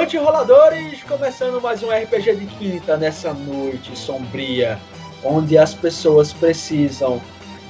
noite, 0.00 0.16
roladores! 0.16 1.02
Começando 1.02 1.60
mais 1.60 1.82
um 1.82 1.90
RPG 1.90 2.34
de 2.36 2.46
quinta 2.46 2.96
nessa 2.96 3.34
noite 3.34 3.94
sombria, 3.94 4.78
onde 5.22 5.58
as 5.58 5.74
pessoas 5.74 6.32
precisam 6.32 7.20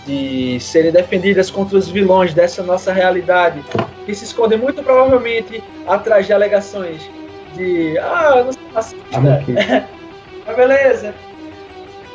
de 0.06 0.60
serem 0.60 0.92
defendidas 0.92 1.50
contra 1.50 1.76
os 1.76 1.88
vilões 1.88 2.32
dessa 2.32 2.62
nossa 2.62 2.92
realidade, 2.92 3.60
que 4.06 4.14
se 4.14 4.24
escondem 4.24 4.56
muito 4.56 4.80
provavelmente 4.80 5.60
atrás 5.88 6.26
de 6.26 6.32
alegações 6.32 7.02
de 7.56 7.98
ah, 7.98 8.34
eu 8.36 8.44
não 8.44 8.52
sou 8.52 8.62
racista. 8.74 9.04
Mas 10.46 10.56
beleza. 10.56 11.12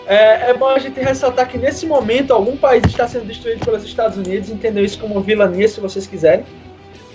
É, 0.07 0.52
é 0.52 0.54
bom 0.54 0.70
a 0.70 0.79
gente 0.79 0.98
ressaltar 0.98 1.49
que 1.49 1.57
nesse 1.57 1.85
momento 1.85 2.32
algum 2.32 2.55
país 2.55 2.85
está 2.85 3.05
sendo 3.05 3.26
destruído 3.26 3.66
pelos 3.66 3.84
Estados 3.84 4.18
Unidos, 4.18 4.49
entendeu 4.49 4.85
isso 4.85 4.98
como 4.98 5.20
vilania 5.20 5.68
se 5.68 5.82
vocês 5.82 6.07
quiserem. 6.07 6.45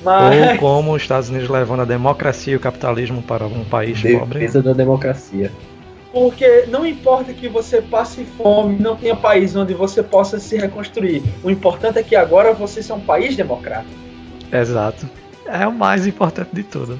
Mas... 0.02 0.52
Ou 0.52 0.58
como 0.58 0.94
os 0.94 1.02
Estados 1.02 1.28
Unidos 1.28 1.48
levando 1.48 1.80
a 1.80 1.84
democracia 1.84 2.54
e 2.54 2.56
o 2.56 2.60
capitalismo 2.60 3.22
para 3.22 3.46
um 3.46 3.64
país 3.64 4.00
pobre. 4.00 4.40
Defesa 4.40 4.62
da 4.62 4.72
democracia. 4.72 5.52
Porque 6.12 6.64
não 6.66 6.84
importa 6.84 7.32
que 7.32 7.48
você 7.48 7.80
passe 7.80 8.24
fome, 8.36 8.76
não 8.80 8.96
tenha 8.96 9.14
país 9.14 9.54
onde 9.54 9.74
você 9.74 10.02
possa 10.02 10.40
se 10.40 10.56
reconstruir. 10.56 11.22
O 11.44 11.50
importante 11.50 11.98
é 11.98 12.02
que 12.02 12.16
agora 12.16 12.52
você 12.52 12.82
seja 12.82 12.94
um 12.94 13.00
país 13.00 13.36
democrático. 13.36 13.94
Exato. 14.52 15.08
É 15.46 15.66
o 15.66 15.72
mais 15.72 16.06
importante 16.06 16.50
de 16.52 16.64
tudo. 16.64 16.98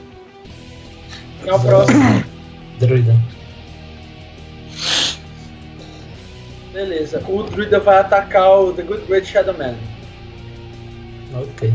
Quem 1.42 1.50
é 1.50 1.54
o 1.54 1.60
próximo? 1.60 2.24
Druida. 2.78 3.16
Beleza. 6.72 7.22
O 7.28 7.42
druida 7.42 7.80
vai 7.80 7.98
atacar 7.98 8.60
o 8.60 8.72
The 8.72 8.82
Good 8.82 9.06
Great 9.06 9.26
Shadow 9.26 9.56
Man. 9.58 9.74
Ok. 11.34 11.72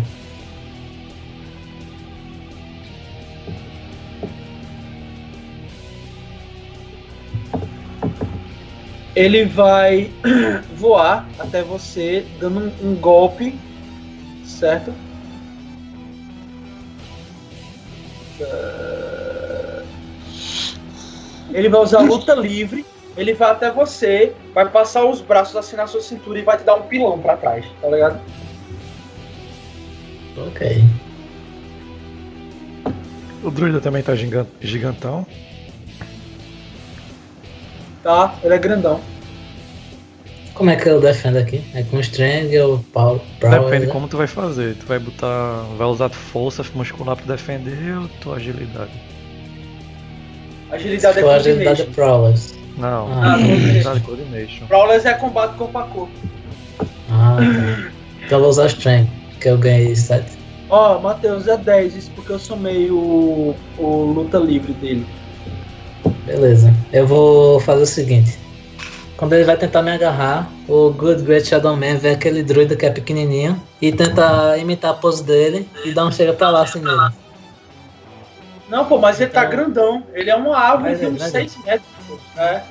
Ele 9.16 9.46
vai 9.46 10.12
voar 10.76 11.28
até 11.40 11.64
você, 11.64 12.26
dando 12.40 12.60
um, 12.82 12.92
um 12.92 12.96
golpe, 12.96 13.58
certo? 14.44 14.94
Ah, 18.42 19.84
Ele 21.54 21.70
vai 21.70 21.80
usar 21.82 22.00
luta 22.00 22.34
livre. 22.36 22.86
Ele 23.18 23.34
vai 23.34 23.50
até 23.52 23.72
você, 23.72 24.34
vai 24.54 24.68
passar 24.70 25.06
os 25.06 25.22
braços 25.22 25.56
assim 25.56 25.78
na 25.78 25.88
sua 25.88 26.02
cintura 26.02 26.38
e 26.38 26.42
vai 26.42 26.58
te 26.58 26.66
dar 26.66 26.76
um 26.76 26.82
pilão 26.82 27.18
pra 27.18 27.38
trás, 27.38 27.66
tá 27.82 27.88
ligado? 27.88 28.20
Ok. 30.48 30.84
O 33.42 33.50
druida 33.50 33.80
também 33.80 34.04
tá 34.04 34.14
gigan- 34.16 34.48
gigantão. 34.60 35.26
Tá? 38.06 38.36
Ele 38.44 38.54
é 38.54 38.58
grandão. 38.60 39.02
Como 40.54 40.70
é 40.70 40.76
que 40.76 40.88
eu 40.88 41.02
defendo 41.02 41.38
aqui? 41.38 41.64
É 41.74 41.82
com 41.82 42.00
Strength 42.00 42.54
ou 42.62 42.78
Power? 42.94 43.20
Depende 43.42 43.88
né? 43.88 43.92
como 43.92 44.08
tu 44.08 44.16
vai 44.16 44.28
fazer. 44.28 44.76
Tu 44.76 44.86
vai 44.86 45.00
botar. 45.00 45.64
Vai 45.76 45.88
usar 45.88 46.10
força 46.10 46.64
muscular 46.76 47.16
pra 47.16 47.26
defender 47.26 47.98
ou 47.98 48.08
tua 48.22 48.36
agilidade? 48.36 48.92
Agilidade 50.72 51.18
é 51.18 51.22
Tua 51.24 51.36
agilidade 51.36 51.82
é. 51.82 51.86
Prowlers. 51.86 52.54
Não, 52.78 53.08
Ah, 53.12 53.36
agilidade 53.38 54.00
coordination. 54.02 54.68
Brawlers 54.68 55.06
é 55.06 55.14
combate 55.16 55.56
corpo 55.56 55.78
a 55.80 55.84
corpo. 55.84 56.14
Ah, 57.10 57.38
tá. 57.38 57.92
Então 58.24 58.38
eu 58.38 58.42
vou 58.42 58.50
usar 58.50 58.68
Strength, 58.68 59.10
que 59.42 59.50
eu 59.50 59.58
ganhei 59.58 59.96
7. 59.96 60.32
Ó, 60.70 61.00
Matheus, 61.00 61.48
é 61.48 61.58
10, 61.58 61.96
isso 61.96 62.12
porque 62.12 62.32
eu 62.32 62.40
somei 62.40 62.92
o, 62.92 63.56
o 63.80 63.88
luta 63.88 64.38
livre 64.38 64.74
dele. 64.74 65.08
Beleza. 66.26 66.74
Eu 66.92 67.06
vou 67.06 67.60
fazer 67.60 67.84
o 67.84 67.88
seguinte. 67.88 68.38
Quando 69.18 69.34
ele 69.34 69.46
vai 69.46 69.56
tentar 69.56 69.82
me 69.82 69.92
agarrar, 69.92 70.50
o 70.68 70.90
Good 70.92 71.24
Great 71.24 71.48
Shadow 71.48 71.76
Man 71.78 71.96
vê 71.98 72.10
aquele 72.10 72.44
druida 72.44 72.76
que 72.76 72.86
é 72.86 72.90
pequenininho 72.90 73.62
e 73.82 73.92
tenta 73.92 74.58
imitar 74.58 74.92
a 74.92 74.94
pose 74.94 75.24
dele 75.24 75.70
e 75.86 75.94
dá 75.94 76.06
um 76.06 76.12
chega 76.12 76.34
pra 76.34 76.50
lá 76.50 76.64
assim 76.64 76.80
nele. 76.80 77.14
Não, 78.68 78.84
pô, 78.86 78.98
mas 78.98 79.22
ele 79.22 79.30
tá 79.30 79.42
Então- 79.46 79.52
grandão. 79.52 80.04
Ele 80.14 80.30
é 80.30 80.36
uma 80.36 80.58
árvore 80.58 80.96
de 80.96 81.06
é, 81.06 81.08
uns 81.08 81.20
mas 81.20 81.32
6 81.32 81.58
metros. 81.64 81.88
pô. 82.08 82.18
É. 82.38 82.64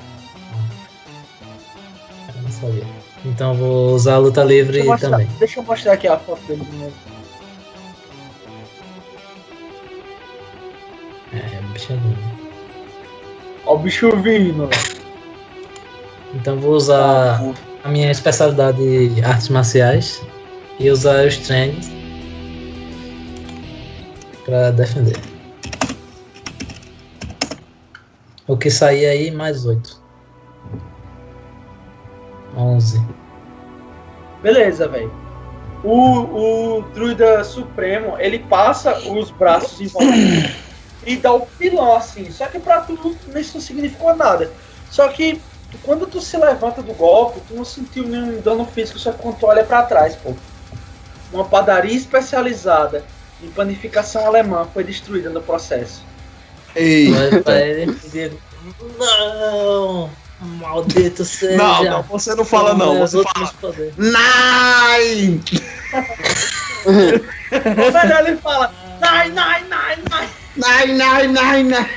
Eu 2.37 2.43
não 2.43 2.51
sabia. 2.51 2.85
Então 3.25 3.53
eu 3.53 3.59
vou 3.59 3.95
usar 3.95 4.15
a 4.15 4.19
luta 4.19 4.45
livre 4.45 4.73
Deixa 4.73 4.91
mostrar, 4.91 5.11
também. 5.11 5.29
deixa 5.39 5.61
eu 5.61 5.65
mostrar 5.65 5.93
aqui 5.93 6.09
a 6.09 6.19
foto 6.19 6.43
dele 6.47 6.63
de 6.71 6.77
novo. 6.77 6.93
É, 11.33 11.61
bicho 11.73 11.93
é 11.93 11.97
lindo. 11.97 12.34
Ó, 13.67 13.75
o 13.75 13.79
bicho 13.79 14.11
vindo. 14.21 14.69
Então 16.35 16.59
vou 16.59 16.73
usar 16.73 17.41
a 17.83 17.89
minha 17.89 18.11
especialidade 18.11 19.09
de 19.09 19.25
artes 19.25 19.49
marciais 19.49 20.23
e 20.79 20.91
usar 20.91 21.25
o 21.25 21.29
Strength 21.29 21.89
pra 24.45 24.71
defender. 24.71 25.17
O 28.47 28.57
que 28.57 28.71
sair 28.71 29.07
aí, 29.07 29.31
mais 29.31 29.65
8. 29.65 30.03
11. 32.57 33.01
Beleza, 34.43 34.87
velho. 34.89 35.13
O, 35.83 36.79
o 36.79 36.83
druida 36.95 37.45
supremo, 37.45 38.17
ele 38.19 38.39
passa 38.39 38.99
os 39.11 39.31
braços 39.31 39.81
em 39.81 39.87
volta 39.87 40.64
e 41.07 41.17
dá 41.17 41.33
o 41.33 41.47
pilão 41.47 41.97
assim. 41.97 42.31
Só 42.31 42.47
que 42.47 42.59
pra 42.59 42.81
tu 42.81 43.17
isso 43.37 43.55
não 43.55 43.61
significou 43.61 44.15
nada. 44.17 44.51
Só 44.91 45.09
que 45.09 45.41
quando 45.83 46.07
tu 46.07 46.21
se 46.21 46.37
levanta 46.37 46.83
do 46.83 46.93
golpe, 46.95 47.41
tu 47.49 47.55
não 47.55 47.65
sentiu 47.65 48.05
nenhum 48.05 48.41
dano 48.41 48.65
físico, 48.65 48.99
só 48.99 49.13
que 49.13 49.19
quando 49.19 49.39
tu 49.39 49.47
olha 49.47 49.65
pra 49.65 49.83
trás, 49.83 50.17
pô. 50.17 50.35
Uma 51.33 51.45
padaria 51.45 51.97
especializada 51.97 53.05
em 53.43 53.49
panificação 53.49 54.25
alemã 54.25 54.69
foi 54.73 54.85
destruída 54.85 55.31
no 55.31 55.43
processo. 55.43 56.03
E 56.77 57.11
digo: 58.09 58.39
Não! 58.99 60.11
Maldito 60.41 61.25
seja! 61.25 61.57
Não, 61.57 61.85
não, 61.85 62.03
você 62.03 62.35
não 62.35 62.45
fala 62.45 62.75
não, 62.75 62.99
você 62.99 63.23
fala. 63.23 63.53
Nine! 63.97 65.43
Ou 66.87 67.93
melhor, 67.93 68.27
ele 68.27 68.37
fala: 68.37 68.73
Nai, 70.57 70.87
nai, 70.93 71.27
nai, 71.29 71.63
nai. 71.65 71.91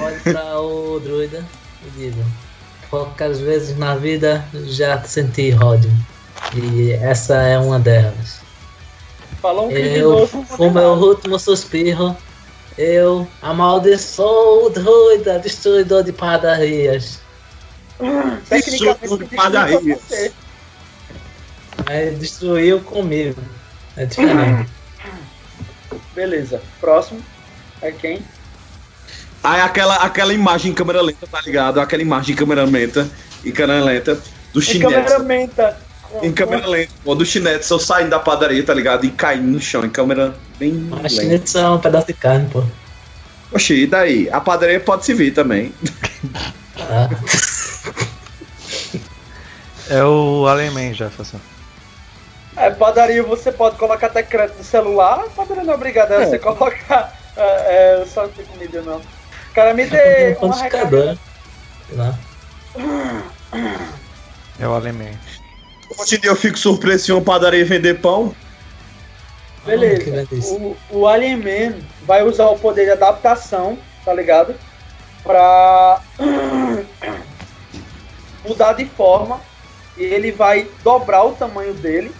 Olho 0.00 0.20
pra 0.22 0.60
o 0.60 1.00
druida 1.00 1.44
e 1.86 1.90
digo: 1.98 2.24
Poucas 2.90 3.40
vezes 3.40 3.76
na 3.76 3.96
vida 3.96 4.44
já 4.66 5.02
senti 5.02 5.52
ódio. 5.54 5.90
E 6.54 6.92
essa 6.92 7.36
é 7.42 7.58
uma 7.58 7.78
delas. 7.78 8.40
Falou 9.42 9.66
um 9.68 9.70
Eu 9.70 9.76
criminoso. 9.82 10.44
fumo 10.44 10.70
meu 10.70 10.92
último 10.94 11.38
suspiro. 11.38 12.16
Eu 12.78 13.26
amaldiçoo 13.40 14.66
o 14.66 14.70
druida, 14.70 15.38
destruidor 15.38 16.02
de 16.04 16.12
padarias. 16.12 17.20
Tecnicamente, 18.48 19.04
Isso, 19.06 19.18
quem 19.18 19.28
padaria. 19.38 19.78
destruiu 19.78 19.98
foi 19.98 20.16
você. 20.16 20.32
Mas 21.86 22.18
destruiu 22.18 22.80
comigo. 22.80 23.40
É 23.96 24.04
diferente. 24.04 24.70
Beleza. 26.16 26.60
Próximo 26.80 27.20
é 27.82 27.92
quem? 27.92 28.20
Aí 29.44 29.60
aquela, 29.60 29.96
aquela 29.96 30.32
imagem 30.32 30.72
em 30.72 30.74
câmera 30.74 31.02
lenta, 31.02 31.26
tá 31.26 31.40
ligado? 31.42 31.78
Aquela 31.78 32.02
imagem 32.02 32.32
em 32.32 32.36
câmera 32.36 32.64
lenta 32.64 33.08
e 33.44 33.52
câmera 33.52 33.84
lenta 33.84 34.18
do 34.52 34.58
Em 34.58 34.62
chinete. 34.62 34.92
câmera 34.94 35.18
lenta. 35.18 35.76
Em 36.22 36.32
câmera 36.32 36.66
lenta, 36.66 36.92
pô, 37.04 37.14
do 37.14 37.24
saindo 37.78 38.10
da 38.10 38.18
padaria, 38.18 38.64
tá 38.64 38.72
ligado? 38.72 39.04
E 39.04 39.10
caindo 39.10 39.46
no 39.46 39.60
chão, 39.60 39.84
em 39.84 39.90
câmera 39.90 40.34
bem 40.58 40.72
Mas 40.72 41.12
lenta. 41.12 41.22
chinetes 41.22 41.52
são 41.52 41.76
um 41.76 41.78
pedaço 41.80 42.06
de 42.06 42.14
carne, 42.14 42.48
pô. 42.50 42.64
Oxi, 43.52 43.82
e 43.82 43.86
daí? 43.86 44.28
A 44.30 44.40
padaria 44.40 44.80
pode 44.80 45.04
se 45.04 45.12
vir 45.14 45.32
também. 45.34 45.72
Ah, 46.80 47.08
É 49.88 50.02
o 50.02 50.46
Aleman, 50.48 50.92
Jefferson. 50.94 51.38
É, 52.56 52.70
padaria 52.70 53.22
você 53.22 53.52
pode 53.52 53.76
colocar 53.76 54.06
até 54.06 54.22
crédito 54.22 54.58
no 54.58 54.64
celular, 54.64 55.24
padaria 55.36 55.62
não 55.62 55.72
é 55.72 55.76
obrigada 55.76 56.16
a 56.16 56.26
você 56.26 56.38
colocar 56.38 57.14
é, 57.36 58.00
é, 58.02 58.06
só 58.06 58.26
ter 58.28 58.44
comida 58.46 58.80
não. 58.82 59.00
Cara, 59.54 59.74
me 59.74 59.86
dê 59.86 60.36
um 60.40 60.46
uma 60.46 60.56
recarga. 60.56 61.18
Sei 61.88 61.96
lá. 61.96 62.14
É 64.58 64.66
o 64.66 64.72
Aleman. 64.72 65.12
Hoje 65.98 66.16
em 66.16 66.20
dia 66.20 66.30
eu 66.30 66.36
fico 66.36 66.58
surpreso 66.58 67.04
se 67.04 67.12
uma 67.12 67.22
padaria 67.22 67.64
vender 67.64 68.00
pão. 68.00 68.34
Beleza. 69.66 70.28
isso? 70.32 70.54
O, 70.54 70.76
o 70.90 71.08
Alien 71.08 71.36
Man 71.36 71.78
vai 72.02 72.22
usar 72.22 72.46
o 72.46 72.58
poder 72.58 72.84
de 72.84 72.92
adaptação, 72.92 73.76
tá 74.04 74.14
ligado? 74.14 74.54
Pra 75.22 76.00
mudar 78.46 78.74
de 78.74 78.84
forma 78.84 79.40
e 79.96 80.04
ele 80.04 80.30
vai 80.30 80.68
dobrar 80.84 81.24
o 81.24 81.32
tamanho 81.32 81.74
dele, 81.74 82.14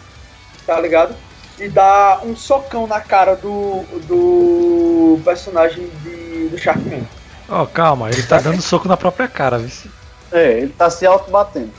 tá 0.67 0.81
ligado? 0.81 1.15
E 1.59 1.69
dar 1.69 2.25
um 2.25 2.37
socão 2.37 2.87
na 2.87 3.01
cara 3.01 3.35
do, 3.35 3.83
do 4.07 5.17
do 5.17 5.23
personagem 5.25 5.89
de, 6.03 6.49
do 6.49 6.59
Sharkman. 6.59 7.07
Ó, 7.49 7.65
calma, 7.67 8.11
ele 8.11 8.23
tá 8.25 8.39
dando 8.39 8.61
soco 8.61 8.89
na 8.89 8.97
própria 8.97 9.29
cara, 9.29 9.59
viu? 9.59 9.91
É, 10.33 10.59
ele 10.59 10.73
tá 10.73 10.91
se 10.91 11.07
auto-batendo. 11.07 11.73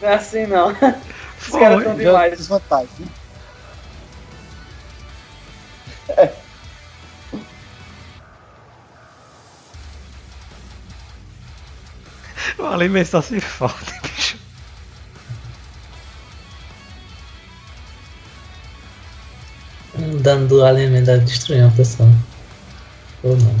Não 0.00 0.08
é 0.08 0.14
assim 0.14 0.46
não. 0.46 0.68
Os 1.40 1.48
Foi. 1.48 1.60
caras 1.60 1.78
estão 1.78 1.96
Já 1.98 2.04
demais. 2.04 2.38
desvantagem. 2.38 2.88
né? 3.00 3.06
O 12.58 12.66
Alien 12.66 13.04
só 13.04 13.20
se 13.22 13.40
falta, 13.40 13.92
dano 20.22 20.46
do 20.48 20.64
Alien 20.64 21.02
deve 21.04 21.24
destruir 21.24 21.62
uma 21.62 21.70
pessoa. 21.72 22.08
Ou 23.22 23.36
não. 23.36 23.54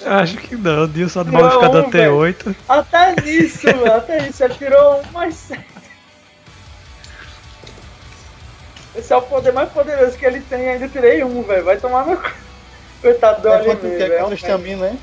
Eu 0.00 0.12
Acho 0.12 0.36
que 0.36 0.56
não, 0.56 0.84
o 0.84 0.88
Dio 0.88 1.08
só 1.08 1.22
Não, 1.24 1.32
modificador 1.32 1.88
velho. 1.90 2.12
T8. 2.14 2.54
Até 2.68 3.20
nisso, 3.22 3.66
mano, 3.66 3.92
até 3.94 4.28
isso. 4.28 4.42
Ele 4.44 4.54
tirou 4.54 5.00
um 5.02 5.12
mais 5.12 5.34
sete. 5.34 5.64
Esse 8.94 9.12
é 9.12 9.16
o 9.16 9.22
poder 9.22 9.52
mais 9.52 9.68
poderoso 9.70 10.16
que 10.16 10.24
ele 10.24 10.40
tem 10.40 10.62
e 10.64 10.68
ainda 10.70 10.88
tirei 10.88 11.22
um, 11.22 11.42
velho. 11.42 11.64
Vai 11.64 11.76
tomar 11.76 12.06
no 12.06 12.16
cu. 12.16 12.30
Coitado 13.02 13.42
do 13.42 13.48
É 13.48 13.56
Alien, 13.56 13.76
é 13.82 14.08
velho. 14.08 14.32
estamina, 14.34 14.86
né? 14.90 14.98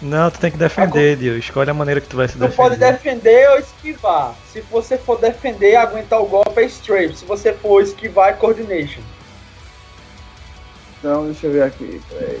Não, 0.00 0.30
tu 0.30 0.40
tem 0.40 0.50
que 0.50 0.56
defender, 0.56 1.16
Dio. 1.16 1.36
Escolhe 1.38 1.70
a 1.70 1.74
maneira 1.74 2.00
que 2.00 2.08
tu 2.08 2.16
vai 2.16 2.26
se 2.26 2.34
Tu 2.34 2.38
defender. 2.40 2.56
pode 2.56 2.76
defender 2.76 3.50
ou 3.50 3.58
esquivar. 3.58 4.34
Se 4.52 4.60
você 4.62 4.98
for 4.98 5.20
defender, 5.20 5.76
aguentar 5.76 6.20
o 6.20 6.26
golpe 6.26 6.60
é 6.60 6.64
strafe. 6.64 7.18
Se 7.18 7.24
você 7.24 7.52
for 7.52 7.82
esquivar, 7.82 8.30
é 8.30 8.32
coordination. 8.32 9.00
Então, 11.02 11.24
deixa 11.24 11.48
eu 11.48 11.52
ver 11.52 11.64
aqui. 11.64 12.00
peraí. 12.08 12.40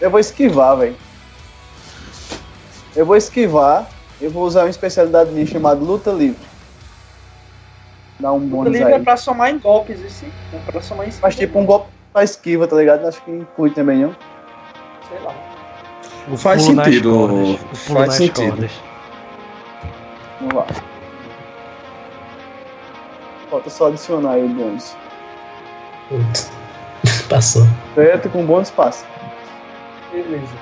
Eu 0.00 0.10
vou 0.10 0.20
esquivar, 0.20 0.76
velho. 0.76 0.96
Eu 2.94 3.04
vou 3.04 3.16
esquivar. 3.16 3.88
Eu 4.20 4.30
vou 4.30 4.44
usar 4.44 4.60
uma 4.62 4.70
especialidade 4.70 5.32
minha 5.32 5.44
chamada 5.44 5.80
Luta 5.80 6.12
Livre. 6.12 6.38
Dá 8.20 8.30
um 8.32 8.38
bônus 8.38 8.72
livre 8.72 8.92
é 8.92 8.96
aí. 8.96 9.02
pra 9.02 9.16
somar 9.16 9.50
em 9.50 9.58
golpes, 9.58 10.00
isso 10.00 10.26
é 10.52 10.58
pra 10.70 10.80
somar 10.80 11.06
em 11.06 11.08
esquiva. 11.08 11.26
Mas 11.26 11.34
tipo 11.34 11.58
um 11.58 11.66
golpe 11.66 11.88
pra 12.12 12.22
esquiva, 12.22 12.68
tá 12.68 12.76
ligado? 12.76 13.04
Acho 13.08 13.20
que 13.22 13.32
inclui 13.32 13.70
também, 13.70 13.98
não? 13.98 14.14
Sei 15.08 15.18
lá. 15.24 15.34
O 16.30 16.36
Faz 16.36 16.62
sentido, 16.62 17.10
cordas, 17.10 17.60
O 17.60 17.76
faz 17.94 18.06
nas 18.06 18.14
sentido. 18.14 18.48
cordas. 18.50 18.70
Vamos 20.40 20.54
lá. 20.54 20.66
Falta 23.50 23.70
só 23.70 23.88
adicionar 23.88 24.34
aí 24.34 24.44
o 24.44 24.48
bônus. 24.48 24.94
Putz. 26.12 26.50
Passou. 27.28 27.66
Certo, 27.94 28.28
com 28.28 28.44
bônus 28.44 28.70
passa. 28.70 29.06
Beleza. 30.12 30.52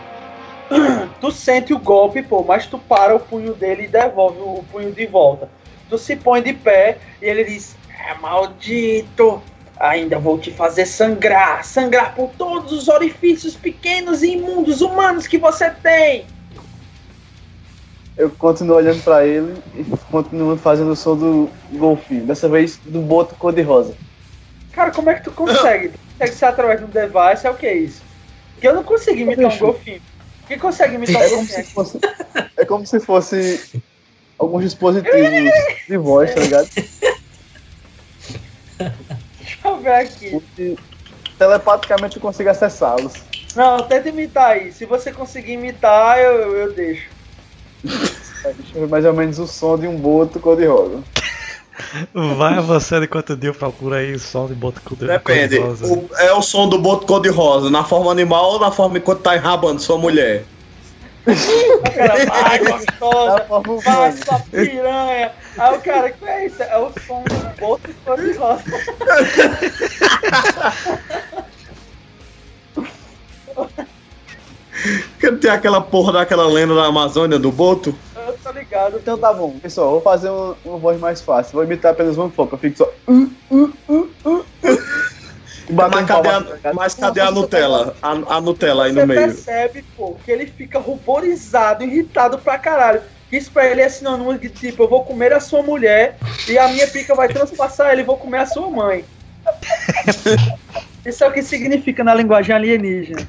Tu 1.21 1.31
sente 1.33 1.75
o 1.75 1.79
golpe, 1.79 2.23
pô, 2.23 2.45
mas 2.45 2.67
tu 2.67 2.79
para 2.79 3.17
o 3.17 3.19
punho 3.19 3.55
dele 3.55 3.85
e 3.85 3.89
devolve 3.89 4.39
o 4.39 4.65
punho 4.71 4.93
de 4.93 5.05
volta. 5.07 5.51
Tu 5.89 5.99
se 5.99 6.15
põe 6.15 6.41
de 6.41 6.53
pé 6.53 6.99
e 7.21 7.27
ele 7.27 7.43
diz: 7.43 7.77
É 8.09 8.15
maldito! 8.15 9.43
Ainda 9.81 10.19
vou 10.19 10.39
te 10.39 10.53
fazer 10.53 10.85
sangrar 10.87 11.65
sangrar 11.65 12.15
por 12.15 12.31
todos 12.39 12.71
os 12.71 12.87
orifícios 12.87 13.57
pequenos 13.57 14.23
e 14.23 14.35
imundos 14.35 14.81
humanos 14.81 15.27
que 15.27 15.39
você 15.39 15.71
tem! 15.71 16.27
Eu 18.17 18.31
continuo 18.31 18.77
olhando 18.77 19.03
pra 19.03 19.27
ele 19.27 19.57
e 19.75 19.85
continuo 20.11 20.57
fazendo 20.57 20.93
o 20.93 20.97
som 20.97 21.17
do 21.17 21.51
golfinho. 21.73 22.27
Dessa 22.27 22.49
vez 22.49 22.79
do 22.85 23.01
boto 23.01 23.35
cor-de-rosa. 23.35 23.95
Cara, 24.73 24.91
como 24.91 25.11
é 25.11 25.15
que 25.15 25.25
tu 25.25 25.31
consegue? 25.33 25.89
Tu 25.91 25.99
consegue 26.19 26.33
ser 26.37 26.45
através 26.47 26.79
de 26.81 26.87
um 26.87 26.89
device? 26.89 27.47
É 27.47 27.51
o 27.51 27.55
que 27.55 27.67
é 27.67 27.75
isso? 27.75 28.03
Porque 28.55 28.69
eu 28.69 28.75
não 28.75 28.85
consigo 28.85 29.19
imitar 29.19 29.47
um 29.47 29.49
Bicho. 29.49 29.65
golfinho. 29.65 30.03
Quem 30.47 30.59
consegue 30.59 30.95
imitar 30.95 31.23
É 31.23 31.27
um 31.27 31.31
como 31.31 31.47
golfinho? 31.47 31.65
se 31.65 31.73
fosse, 31.73 31.99
é 32.57 32.65
como 32.65 32.87
se 32.87 33.01
fosse 33.01 33.83
alguns 34.39 34.65
dispositivos 34.65 35.53
de 35.89 35.97
voz, 35.99 36.35
tá 36.35 36.41
ligado? 36.41 36.69
Deixa 39.39 39.69
eu 39.69 39.77
ver 39.81 39.95
aqui. 39.95 40.43
E 40.59 40.77
telepaticamente 41.39 42.17
eu 42.17 42.23
consigo 42.23 42.49
acessá-los. 42.51 43.15
Não, 43.57 43.79
tenta 43.79 44.09
imitar 44.09 44.51
aí. 44.53 44.73
Se 44.73 44.87
você 44.87 45.13
conseguir 45.13 45.53
imitar, 45.53 46.19
eu, 46.19 46.55
eu 46.57 46.73
deixo. 46.73 47.09
É, 48.45 48.53
Deixa 48.53 48.77
eu 48.77 48.83
ver 48.83 48.89
mais 48.89 49.05
ou 49.05 49.13
menos 49.13 49.39
o 49.39 49.47
som 49.47 49.77
de 49.79 49.87
um 49.87 49.97
boto 49.97 50.39
cor-de-rosa. 50.41 51.03
Vai 52.37 52.59
avançando 52.59 53.05
enquanto 53.05 53.31
o 53.31 53.37
Dio 53.37 53.55
procura 53.55 53.97
aí 53.97 54.13
o 54.15 54.19
som 54.19 54.47
de 54.47 54.55
boto 54.55 54.81
com 54.83 54.95
Depende. 54.95 55.59
cor-de-rosa. 55.59 55.87
O- 55.87 56.09
é 56.19 56.33
o 56.33 56.43
som 56.43 56.69
do 56.69 56.79
boto 56.79 57.07
cor-de-rosa, 57.07 57.71
na 57.71 57.85
forma 57.85 58.11
animal 58.11 58.53
ou 58.53 58.61
na 58.61 58.71
forma 58.71 58.99
enquanto 58.99 59.21
tá 59.21 59.37
enrabando 59.37 59.81
sua 59.81 59.99
mulher? 59.99 60.45
O 61.27 61.83
cara, 61.95 62.25
vai, 62.27 62.59
gostosa, 62.59 63.47
vai, 63.85 64.13
sua 64.13 64.39
piranha. 64.51 65.33
Aí 65.59 65.77
o 65.77 65.81
cara, 65.81 66.11
que 66.11 66.25
é 66.25 66.47
isso? 66.47 66.63
É 66.63 66.79
o 66.79 66.91
som 67.07 67.23
do 67.25 67.61
boto 67.61 67.91
cor-de-rosa. 68.05 68.65
Porque 75.13 75.31
não 75.31 75.39
tem 75.39 75.51
aquela 75.51 75.81
porra 75.81 76.13
daquela 76.13 76.47
lenda 76.47 76.75
da 76.75 76.87
Amazônia 76.87 77.39
do 77.39 77.53
boto? 77.53 77.95
Tô 78.53 78.59
ligado. 78.59 78.99
Então 78.99 79.17
tá 79.17 79.33
bom, 79.33 79.59
pessoal, 79.61 79.91
vou 79.93 80.01
fazer 80.01 80.29
um- 80.29 80.55
uma 80.65 80.77
voz 80.79 80.99
mais 80.99 81.21
fácil. 81.23 81.53
Vou 81.55 81.63
imitar 81.63 81.93
apenas 81.93 82.19
one 82.19 82.33
foco. 82.33 82.57
Eu 82.57 82.59
fico 82.59 82.79
só. 82.79 82.93
Uh, 83.07 83.31
uh, 83.51 83.73
uh, 83.89 84.11
uh, 84.25 84.45
uh. 84.65 84.79
E 85.69 85.73
Mas 85.73 86.05
cadê, 86.07 86.29
tá 86.29 86.71
a, 86.71 86.75
mas 86.75 86.95
cadê 86.95 87.21
a 87.21 87.31
Nutella? 87.31 87.95
A, 88.03 88.11
a 88.11 88.41
Nutella 88.41 88.87
aí 88.87 88.93
Você 88.93 89.01
no 89.03 89.07
meio. 89.07 89.21
percebe, 89.21 89.85
pô, 89.97 90.17
que 90.25 90.33
ele 90.33 90.47
fica 90.49 90.81
ruborizado, 90.81 91.85
irritado 91.85 92.39
pra 92.39 92.59
caralho. 92.59 93.03
Isso 93.31 93.53
pra 93.53 93.67
ele 93.69 93.81
é 93.81 93.89
sinônimo 93.89 94.37
de 94.37 94.49
tipo, 94.49 94.83
eu 94.83 94.89
vou 94.89 95.05
comer 95.05 95.33
a 95.33 95.39
sua 95.39 95.63
mulher 95.63 96.17
e 96.49 96.59
a 96.59 96.67
minha 96.67 96.89
pica 96.89 97.15
vai 97.15 97.29
transpassar 97.29 97.93
ele 97.93 98.03
vou 98.03 98.17
comer 98.17 98.39
a 98.39 98.47
sua 98.47 98.69
mãe. 98.69 99.05
Isso 101.07 101.25
é 101.25 101.29
o 101.29 101.33
que 101.33 101.43
significa 101.43 102.03
na 102.05 102.15
linguagem 102.15 102.55
alienígena. 102.55 103.27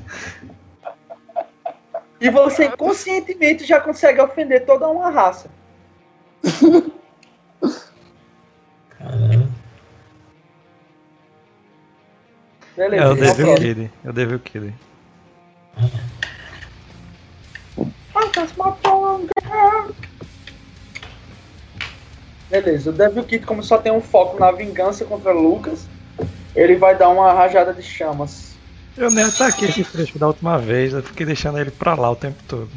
E 2.22 2.30
você 2.30 2.66
inconscientemente 2.66 3.66
já 3.66 3.82
consegue 3.82 4.22
ofender 4.22 4.64
toda 4.64 4.88
uma 4.88 5.10
raça. 5.10 5.50
Caramba. 8.92 9.50
Beleza. 12.78 13.04
É 13.04 13.08
o 13.08 13.14
então 13.14 13.26
Devil 13.26 13.46
pronto. 13.46 13.62
Kid. 13.62 13.92
É 14.06 14.10
o 14.10 14.14
Devil 14.14 14.40
Kid. 14.40 14.74
Beleza, 22.52 22.90
o 22.90 22.94
Devil 22.94 23.24
Kid, 23.24 23.46
como 23.46 23.64
só 23.64 23.78
tem 23.78 23.92
um 23.92 24.02
foco 24.02 24.38
na 24.40 24.52
vingança 24.52 25.06
contra 25.06 25.32
Lucas, 25.32 25.88
ele 26.56 26.76
vai 26.76 26.96
dar 26.96 27.10
uma 27.10 27.34
rajada 27.34 27.74
de 27.74 27.82
chamas. 27.82 28.51
Eu 28.98 29.10
nem 29.10 29.24
ataquei 29.24 29.70
esse 29.70 29.84
fresco 29.84 30.20
da 30.20 30.28
última 30.28 30.58
vez, 30.58 30.94
eu 30.94 31.02
fiquei 31.02 31.26
deixando 31.26 31.58
ele 31.60 31.72
pra 31.72 31.96
lá 31.96 32.12
o 32.12 32.16
tempo 32.16 32.42
todo. 32.48 32.70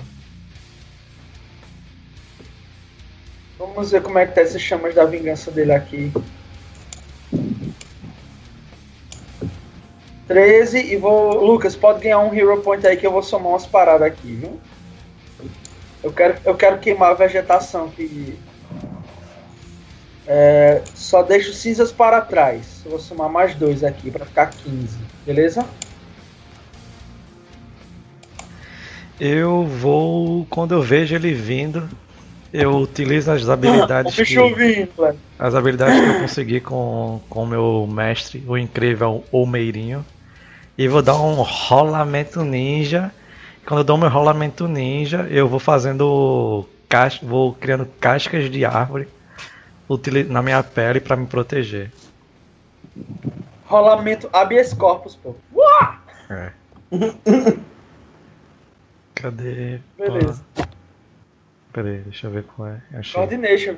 Vamos 3.59 3.90
ver 3.90 4.02
como 4.02 4.18
é 4.18 4.26
que 4.26 4.35
tá 4.35 4.40
essas 4.40 4.62
chamas 4.62 4.94
da 4.94 5.04
vingança 5.04 5.50
dele 5.50 5.73
aqui. 5.73 6.12
13 10.26 10.92
e 10.92 10.97
vou. 10.97 11.44
Lucas, 11.44 11.76
pode 11.76 12.00
ganhar 12.00 12.18
um 12.21 12.35
Hero 12.35 12.61
Point 12.62 12.87
aí 12.87 12.97
que 12.97 13.06
eu 13.06 13.12
vou 13.12 13.23
somar 13.23 13.52
umas 13.52 13.66
paradas 13.66 14.06
aqui, 14.06 14.35
viu? 14.35 14.61
Eu 16.02 16.12
quero, 16.12 16.37
eu 16.44 16.54
quero 16.54 16.78
queimar 16.78 17.11
a 17.11 17.14
vegetação 17.14 17.88
que. 17.90 18.38
É, 20.26 20.83
só 20.94 21.23
deixo 21.23 21.52
cinzas 21.52 21.92
para 21.92 22.21
trás. 22.21 22.83
Vou 22.87 22.99
somar 22.99 23.28
mais 23.28 23.54
dois 23.54 23.85
aqui 23.85 24.11
para 24.11 24.25
ficar 24.25 24.47
15, 24.47 24.97
beleza? 25.26 25.66
Eu 29.18 29.64
vou. 29.66 30.47
Quando 30.47 30.75
eu 30.75 30.83
vejo 30.83 31.14
ele 31.14 31.33
vindo, 31.33 31.88
eu 32.52 32.76
utilizo 32.76 33.30
as 33.30 33.49
habilidades 33.49 34.14
bicho 34.16 34.54
vindo, 34.54 34.90
velho. 34.99 35.21
as 35.38 35.54
habilidades 35.54 36.00
que 36.00 36.09
eu 36.09 36.21
consegui 36.21 36.61
com 36.61 37.21
o 37.30 37.47
meu 37.47 37.87
mestre, 37.90 38.44
o 38.47 38.56
incrível 38.59 39.25
Olmeirinho. 39.30 40.04
E 40.76 40.88
vou 40.88 41.02
dar 41.02 41.14
um 41.14 41.35
rolamento 41.42 42.42
ninja. 42.42 43.12
Quando 43.66 43.80
eu 43.80 43.85
dou 43.85 43.97
meu 43.97 44.09
rolamento 44.09 44.66
ninja, 44.66 45.26
eu 45.30 45.49
vou 45.49 45.61
fazendo. 45.61 46.66
cas- 46.88 47.21
Vou 47.23 47.52
criando 47.54 47.87
cascas 48.00 48.50
de 48.50 48.64
árvore 48.64 49.09
na 50.28 50.42
minha 50.42 50.62
pele 50.62 50.99
para 51.00 51.14
me 51.16 51.26
proteger. 51.26 51.92
Rolamento 53.66 54.28
habeas 54.33 54.75
corpus, 54.75 55.16
pô. 55.16 55.37
É. 56.30 56.50
Cadê? 59.14 59.78
Beleza. 59.99 60.42
Peraí, 61.73 61.99
deixa 61.99 62.26
eu 62.26 62.30
ver 62.30 62.44
qual 62.44 62.68
é. 62.68 62.76
Achei. 62.99 63.14
Coordination. 63.14 63.75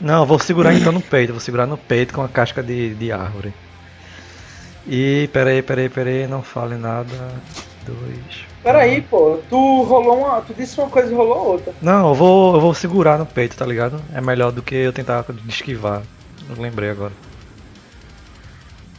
Não, 0.00 0.20
eu 0.22 0.26
vou 0.26 0.38
segurar 0.38 0.74
então 0.74 0.92
no 0.92 1.00
peito, 1.00 1.32
vou 1.32 1.40
segurar 1.40 1.66
no 1.66 1.76
peito 1.76 2.14
com 2.14 2.22
a 2.22 2.28
casca 2.28 2.62
de, 2.62 2.94
de 2.94 3.10
árvore. 3.12 3.52
E 4.86 5.28
peraí, 5.32 5.62
peraí, 5.62 5.88
peraí, 5.88 6.26
não 6.26 6.42
fale 6.42 6.76
nada. 6.76 7.08
Dois. 7.86 8.44
Peraí, 8.62 9.02
pô, 9.02 9.40
tu 9.50 9.82
rolou 9.82 10.18
uma. 10.24 10.40
Tu 10.42 10.54
disse 10.54 10.78
uma 10.80 10.88
coisa 10.88 11.10
e 11.10 11.14
rolou 11.14 11.48
outra. 11.52 11.72
Não, 11.82 12.08
eu 12.08 12.14
vou, 12.14 12.54
eu 12.54 12.60
vou 12.60 12.72
segurar 12.74 13.18
no 13.18 13.26
peito, 13.26 13.56
tá 13.56 13.66
ligado? 13.66 14.00
É 14.14 14.20
melhor 14.20 14.52
do 14.52 14.62
que 14.62 14.74
eu 14.74 14.92
tentar 14.92 15.24
esquivar. 15.48 16.02
Eu 16.48 16.60
lembrei 16.62 16.90
agora. 16.90 17.12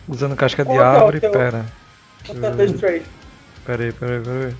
Usando 0.07 0.35
casca 0.35 0.63
de 0.63 0.69
Qual 0.69 0.77
que 0.77 0.83
é 0.83 0.87
árvore, 0.87 1.19
teu- 1.19 1.31
pera. 1.31 1.65
Peraí, 3.65 3.91
peraí, 3.91 4.19
peraí. 4.21 4.55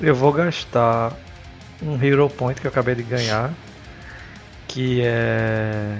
Eu 0.00 0.14
vou 0.14 0.32
gastar 0.32 1.12
um 1.82 2.02
Hero 2.02 2.28
Point 2.28 2.60
que 2.60 2.66
eu 2.66 2.70
acabei 2.70 2.94
de 2.94 3.02
ganhar. 3.02 3.52
Que 4.68 5.02
é. 5.02 5.98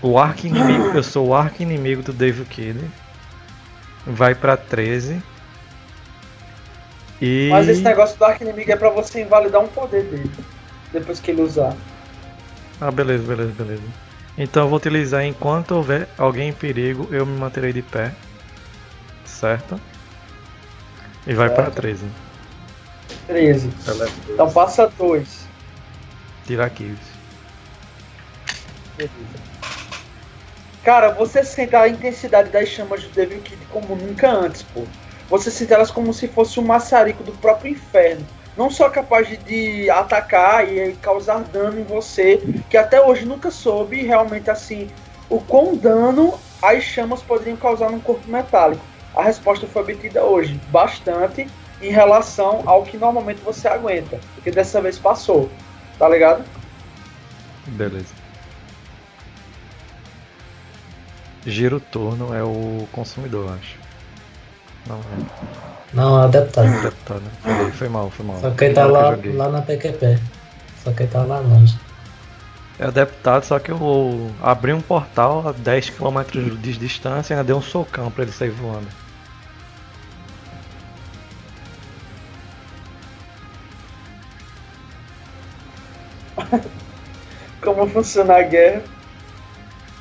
O 0.00 0.18
arco 0.18 0.46
inimigo. 0.46 0.96
Eu 0.96 1.02
sou 1.02 1.28
o 1.28 1.34
arco 1.34 1.62
inimigo 1.62 2.02
do 2.02 2.12
Dave 2.12 2.44
Kid. 2.44 2.78
Vai 4.06 4.34
pra 4.34 4.56
13. 4.56 5.22
E. 7.20 7.48
Mas 7.50 7.68
esse 7.68 7.82
negócio 7.82 8.16
do 8.18 8.24
arco 8.24 8.42
inimigo 8.42 8.72
é 8.72 8.76
pra 8.76 8.90
você 8.90 9.22
invalidar 9.22 9.60
um 9.60 9.68
poder 9.68 10.04
dele. 10.04 10.30
Depois 10.92 11.20
que 11.20 11.30
ele 11.30 11.42
usar. 11.42 11.76
Ah, 12.80 12.90
beleza, 12.90 13.22
beleza, 13.24 13.52
beleza. 13.52 13.82
Então 14.38 14.64
eu 14.64 14.68
vou 14.70 14.78
utilizar 14.78 15.22
enquanto 15.24 15.72
houver 15.72 16.08
alguém 16.16 16.48
em 16.48 16.52
perigo, 16.52 17.06
eu 17.10 17.26
me 17.26 17.38
manterei 17.38 17.74
de 17.74 17.82
pé. 17.82 18.12
Certo? 19.26 19.78
E 21.30 21.34
vai 21.34 21.48
pra 21.48 21.66
Certo. 21.66 21.76
13. 21.76 22.06
13. 23.28 23.70
Então 24.30 24.50
passa 24.50 24.88
2. 24.98 25.46
Tirar 26.44 26.66
aqui. 26.66 26.96
Cara, 30.82 31.12
você 31.12 31.44
sente 31.44 31.76
a 31.76 31.86
intensidade 31.86 32.50
das 32.50 32.68
chamas 32.68 33.04
do 33.04 33.10
Devil 33.10 33.40
Kid 33.42 33.64
como 33.70 33.94
nunca 33.94 34.28
antes, 34.28 34.64
pô. 34.64 34.82
Você 35.28 35.52
sente 35.52 35.72
elas 35.72 35.92
como 35.92 36.12
se 36.12 36.26
fosse 36.26 36.58
um 36.58 36.64
maçarico 36.64 37.22
do 37.22 37.30
próprio 37.30 37.70
inferno. 37.70 38.26
Não 38.56 38.68
só 38.68 38.90
capaz 38.90 39.28
de, 39.28 39.36
de 39.36 39.88
atacar 39.88 40.68
e 40.68 40.96
causar 40.96 41.44
dano 41.44 41.78
em 41.78 41.84
você, 41.84 42.42
que 42.68 42.76
até 42.76 43.00
hoje 43.00 43.24
nunca 43.24 43.52
soube 43.52 44.02
realmente 44.02 44.50
assim 44.50 44.90
o 45.28 45.40
quão 45.40 45.76
dano 45.76 46.36
as 46.60 46.82
chamas 46.82 47.22
poderiam 47.22 47.56
causar 47.56 47.88
num 47.88 48.00
corpo 48.00 48.28
metálico. 48.28 48.89
A 49.14 49.22
resposta 49.22 49.66
foi 49.66 49.82
obtida 49.82 50.22
hoje, 50.22 50.60
bastante 50.70 51.48
em 51.82 51.90
relação 51.90 52.62
ao 52.66 52.82
que 52.82 52.96
normalmente 52.96 53.40
você 53.40 53.66
aguenta, 53.66 54.20
porque 54.34 54.50
dessa 54.50 54.80
vez 54.80 54.98
passou, 54.98 55.50
tá 55.98 56.08
ligado? 56.08 56.44
Beleza. 57.66 58.14
Giro 61.46 61.78
o 61.78 61.80
turno 61.80 62.34
é 62.34 62.42
o 62.42 62.86
consumidor, 62.92 63.54
acho. 63.58 63.78
Não 64.86 64.96
é. 64.96 65.50
Não, 65.92 66.22
é 66.22 66.26
o 66.26 66.28
deputado. 66.28 66.68
O 66.68 66.82
deputado. 66.82 67.20
né? 67.20 67.72
Foi 67.72 67.88
mal, 67.88 68.10
foi 68.10 68.26
mal. 68.26 68.40
Só 68.40 68.50
que 68.50 68.64
ele 68.64 68.74
tá 68.74 68.86
lá, 68.86 69.14
joguei. 69.14 69.32
lá 69.32 69.48
na 69.48 69.62
PQP. 69.62 70.18
Só 70.84 70.92
que 70.92 71.02
ele 71.02 71.10
tá 71.10 71.22
lá 71.22 71.38
longe. 71.40 71.78
É 72.78 72.88
o 72.88 72.92
deputado, 72.92 73.44
só 73.44 73.58
que 73.58 73.70
eu 73.70 74.30
abri 74.42 74.72
um 74.72 74.80
portal 74.80 75.46
a 75.46 75.52
10km 75.52 76.58
de 76.58 76.72
distância 76.78 77.34
e 77.34 77.36
ainda 77.36 77.44
dei 77.44 77.54
um 77.54 77.60
socão 77.60 78.10
pra 78.10 78.22
ele 78.22 78.32
sair 78.32 78.50
voando. 78.50 78.86
Como 87.62 87.86
funciona 87.88 88.36
a 88.36 88.42
guerra. 88.42 88.82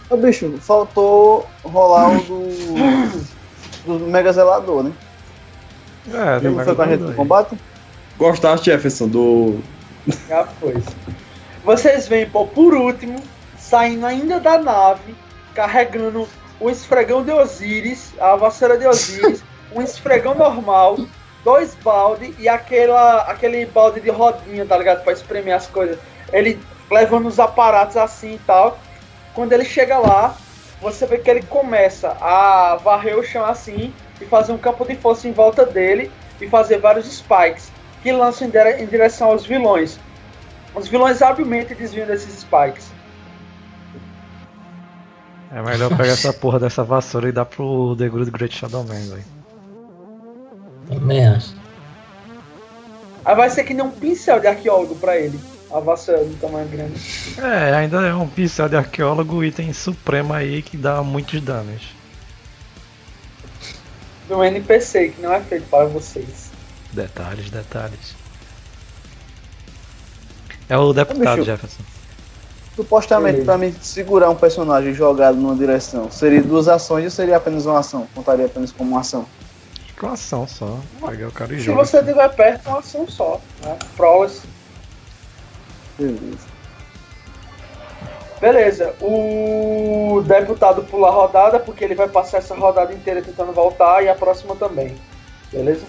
Ô, 0.09 0.17
bicho, 0.17 0.57
faltou 0.59 1.47
rolar 1.63 2.09
o 2.09 2.23
do. 2.23 3.99
do 3.99 4.05
Mega 4.07 4.31
Zelador, 4.33 4.83
né? 4.83 4.93
É, 6.11 6.45
Ele 6.45 6.63
foi 6.63 6.75
com 6.75 6.81
a 6.81 6.87
gente 6.87 7.01
no 7.01 7.13
combate? 7.13 7.57
Gostaste, 8.17 8.71
Jefferson, 8.71 9.07
do. 9.07 9.59
Já 10.27 10.45
foi. 10.45 10.75
Vocês 11.63 12.07
veem, 12.07 12.29
pô, 12.29 12.45
por 12.45 12.73
último, 12.73 13.21
saindo 13.57 14.05
ainda 14.05 14.39
da 14.39 14.57
nave, 14.57 15.15
carregando 15.53 16.27
o 16.59 16.69
esfregão 16.69 17.23
de 17.23 17.31
Osíris, 17.31 18.13
a 18.19 18.35
vassoura 18.35 18.77
de 18.77 18.87
Osíris, 18.87 19.43
um 19.73 19.81
esfregão 19.81 20.33
normal, 20.33 20.97
dois 21.43 21.75
balde 21.75 22.33
e 22.39 22.49
aquela, 22.49 23.21
aquele 23.21 23.65
balde 23.65 24.01
de 24.01 24.09
rodinha, 24.09 24.65
tá 24.65 24.77
ligado? 24.77 25.03
Pra 25.03 25.13
espremer 25.13 25.55
as 25.55 25.67
coisas. 25.67 25.99
Ele 26.31 26.59
levando 26.91 27.27
os 27.27 27.39
aparatos 27.39 27.97
assim 27.97 28.35
e 28.35 28.39
tal. 28.39 28.77
Quando 29.33 29.53
ele 29.53 29.65
chega 29.65 29.97
lá, 29.97 30.35
você 30.81 31.05
vê 31.05 31.17
que 31.17 31.29
ele 31.29 31.43
começa 31.43 32.15
a 32.21 32.75
varrer 32.77 33.17
o 33.17 33.23
chão 33.23 33.45
assim 33.45 33.93
e 34.21 34.25
fazer 34.25 34.51
um 34.51 34.57
campo 34.57 34.85
de 34.85 34.95
força 34.95 35.27
em 35.27 35.31
volta 35.31 35.65
dele 35.65 36.11
e 36.41 36.47
fazer 36.47 36.79
vários 36.79 37.05
spikes 37.05 37.71
que 38.01 38.11
lançam 38.11 38.47
em, 38.47 38.51
dire- 38.51 38.81
em 38.81 38.85
direção 38.85 39.29
aos 39.29 39.45
vilões. 39.45 39.99
Os 40.73 40.87
vilões 40.87 41.21
habilmente 41.21 41.75
desviam 41.75 42.07
desses 42.07 42.39
spikes. 42.39 42.91
É 45.51 45.61
melhor 45.61 45.89
pegar 45.89 46.13
essa 46.13 46.31
porra 46.31 46.59
dessa 46.59 46.83
vassoura 46.83 47.27
e 47.29 47.31
dar 47.31 47.45
pro 47.45 47.95
The 47.97 48.07
Good 48.07 48.31
Great 48.31 48.55
Shadow 48.55 48.83
Man, 48.83 48.93
velho. 48.93 49.23
Também 50.87 51.27
acho. 51.27 51.53
Aí 53.25 53.35
vai 53.35 53.49
ser 53.49 53.63
que 53.63 53.73
nem 53.73 53.83
um 53.85 53.91
pincel 53.91 54.39
de 54.39 54.47
arqueólogo 54.47 54.95
pra 54.95 55.17
ele. 55.17 55.39
A 55.71 55.79
vassoura 55.79 56.23
do 56.23 56.35
tamanho 56.37 56.67
grande. 56.67 56.99
É, 57.37 57.75
ainda 57.75 58.01
é 58.01 58.13
um 58.13 58.27
pincel 58.27 58.67
de 58.67 58.75
arqueólogo, 58.75 59.43
item 59.43 59.71
supremo 59.71 60.33
aí 60.33 60.61
que 60.63 60.75
dá 60.75 61.03
muitos 61.03 61.39
danos. 61.41 61.83
De 64.27 64.33
um 64.33 64.43
NPC 64.43 65.09
que 65.09 65.21
não 65.21 65.31
é 65.33 65.41
feito 65.41 65.67
para 65.69 65.85
vocês. 65.85 66.49
Detalhes, 66.91 67.49
detalhes. 67.51 68.15
É 70.67 70.77
o 70.77 70.91
deputado 70.93 71.37
bicho. 71.37 71.45
Jefferson. 71.45 71.83
Supostamente, 72.75 73.41
pra 73.41 73.57
mim 73.57 73.75
segurar 73.81 74.29
um 74.29 74.35
personagem 74.35 74.93
jogado 74.93 75.35
numa 75.35 75.55
direção, 75.55 76.09
seria 76.09 76.41
duas 76.41 76.67
ações 76.67 77.03
ou 77.05 77.11
seria 77.11 77.37
apenas 77.37 77.65
uma 77.65 77.79
ação? 77.79 78.07
Contaria 78.15 78.45
apenas 78.45 78.71
como 78.71 78.91
uma 78.91 79.01
ação? 79.01 79.25
Com 79.99 80.07
ação 80.07 80.47
só. 80.47 80.79
Pegar 81.05 81.27
o 81.27 81.31
cara 81.31 81.53
e 81.53 81.57
Se 81.57 81.65
joga. 81.65 81.85
você 81.85 81.99
estiver 81.99 82.29
perto, 82.29 82.67
é 82.67 82.69
uma 82.69 82.79
ação 82.79 83.07
só. 83.07 83.41
Né? 83.63 83.77
Prolas. 83.97 84.41
Beleza. 85.99 86.47
Beleza. 88.39 88.95
O 89.01 90.23
deputado 90.25 90.83
pula 90.83 91.09
a 91.09 91.11
rodada, 91.11 91.59
porque 91.59 91.83
ele 91.83 91.95
vai 91.95 92.07
passar 92.07 92.37
essa 92.37 92.55
rodada 92.55 92.93
inteira 92.93 93.21
tentando 93.21 93.51
voltar 93.51 94.01
e 94.03 94.07
a 94.07 94.15
próxima 94.15 94.55
também. 94.55 94.95
Beleza? 95.51 95.85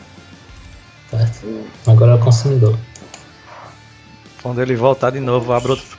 Certo. 1.10 1.64
Agora 1.86 2.12
é 2.12 2.14
o 2.16 2.20
consumidor. 2.20 2.76
Quando 4.42 4.60
ele 4.60 4.74
voltar 4.74 5.10
de 5.10 5.20
novo, 5.20 5.52
abra 5.52 5.72
outro. 5.72 5.96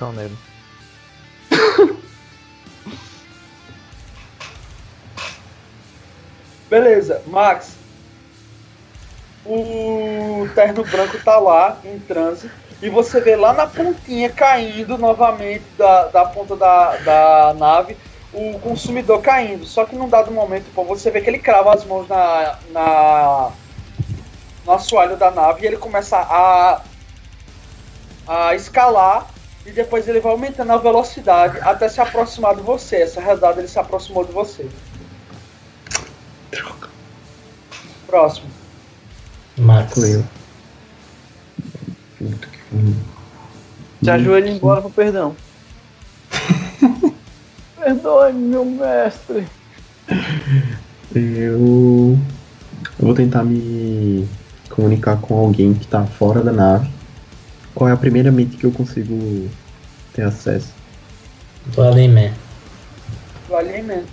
Não, 0.00 0.12
nele. 0.12 0.36
Beleza, 6.68 7.22
Max. 7.26 7.78
O 9.46 10.46
terno 10.54 10.84
branco 10.84 11.18
tá 11.24 11.38
lá 11.38 11.78
em 11.84 11.98
transe. 12.00 12.50
E 12.80 12.88
você 12.88 13.20
vê 13.20 13.34
lá 13.34 13.52
na 13.52 13.66
pontinha 13.66 14.30
caindo 14.30 14.96
novamente 14.96 15.64
da, 15.76 16.06
da 16.06 16.24
ponta 16.26 16.54
da, 16.54 16.96
da 16.98 17.54
nave 17.54 17.96
o 18.32 18.58
consumidor 18.60 19.20
caindo. 19.20 19.66
Só 19.66 19.84
que 19.84 19.96
num 19.96 20.08
dado 20.08 20.30
momento, 20.30 20.66
pô, 20.74 20.84
você 20.84 21.10
vê 21.10 21.20
que 21.20 21.30
ele 21.30 21.38
crava 21.38 21.74
as 21.74 21.84
mãos 21.84 22.08
na, 22.08 22.58
na 22.70 23.50
no 24.64 24.72
assoalho 24.72 25.16
da 25.16 25.30
nave 25.30 25.62
e 25.62 25.66
ele 25.66 25.76
começa 25.76 26.18
a, 26.18 26.82
a 28.26 28.54
escalar. 28.54 29.26
E 29.66 29.72
depois 29.72 30.08
ele 30.08 30.20
vai 30.20 30.32
aumentando 30.32 30.72
a 30.72 30.78
velocidade 30.78 31.58
até 31.60 31.88
se 31.88 32.00
aproximar 32.00 32.54
de 32.54 32.62
você. 32.62 33.02
Essa 33.02 33.20
rodada 33.20 33.60
ele 33.60 33.68
se 33.68 33.78
aproximou 33.78 34.24
de 34.24 34.32
você. 34.32 34.66
Próximo. 38.06 38.48
Max. 39.58 39.94
Sou 39.94 40.06
eu. 40.06 40.24
Puta 42.18 42.47
pariu. 42.70 42.94
Te 44.02 44.10
ajoelha 44.10 44.50
embora 44.50 44.80
pro 44.80 44.90
perdão. 44.90 45.34
Perdoe-me, 47.78 48.48
meu 48.48 48.64
mestre. 48.64 49.46
Eu... 51.14 52.16
eu 52.98 53.06
vou 53.06 53.14
tentar 53.14 53.44
me 53.44 54.28
comunicar 54.70 55.20
com 55.20 55.38
alguém 55.38 55.74
que 55.74 55.86
tá 55.86 56.04
fora 56.04 56.42
da 56.42 56.52
nave. 56.52 56.88
Qual 57.74 57.88
é 57.88 57.92
a 57.92 57.96
primeira 57.96 58.30
mente 58.30 58.56
que 58.56 58.64
eu 58.64 58.72
consigo 58.72 59.48
ter 60.12 60.22
acesso? 60.22 60.72
Do 61.66 61.82
Alimé. 61.82 62.32
Do 63.48 63.56
alimento. 63.56 64.08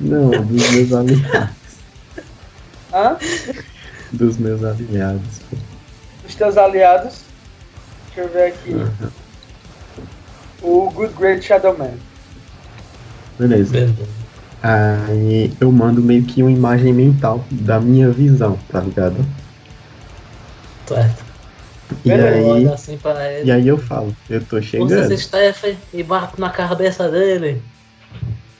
Não, 0.00 0.30
dos 0.30 0.70
meus 0.70 0.92
aliados. 0.92 1.50
Hã? 2.92 3.16
Dos 4.12 4.36
meus 4.36 4.62
aliados. 4.64 5.38
pô. 5.50 5.56
Dos 6.24 6.34
teus 6.34 6.56
aliados. 6.56 7.20
Deixa 8.06 8.20
eu 8.22 8.28
ver 8.32 8.48
aqui. 8.48 8.72
Aham. 8.74 9.10
o 10.62 10.90
Good 10.90 11.14
Great 11.14 11.44
Shadow 11.44 11.76
Man. 11.78 11.92
Beleza. 13.38 13.72
Beleza. 13.72 13.94
Aí 14.62 15.52
eu 15.60 15.72
mando 15.72 16.02
meio 16.02 16.22
que 16.24 16.42
uma 16.42 16.50
imagem 16.50 16.92
mental 16.92 17.42
da 17.50 17.80
minha 17.80 18.10
visão, 18.10 18.58
tá 18.70 18.80
ligado? 18.80 19.16
Certo. 20.86 21.24
E 22.04 22.08
Beleza, 22.08 22.54
aí, 22.54 22.68
assim 22.68 22.98
pra 22.98 23.32
ele. 23.32 23.48
e 23.48 23.50
aí 23.52 23.66
eu 23.66 23.78
falo, 23.78 24.14
eu 24.28 24.44
tô 24.44 24.56
Usa 24.58 24.66
chegando. 24.66 25.12
esse 25.12 25.24
Stephen 25.24 25.76
e 25.92 26.02
bato 26.02 26.38
na 26.40 26.50
cabeça 26.50 27.08
dele. 27.08 27.62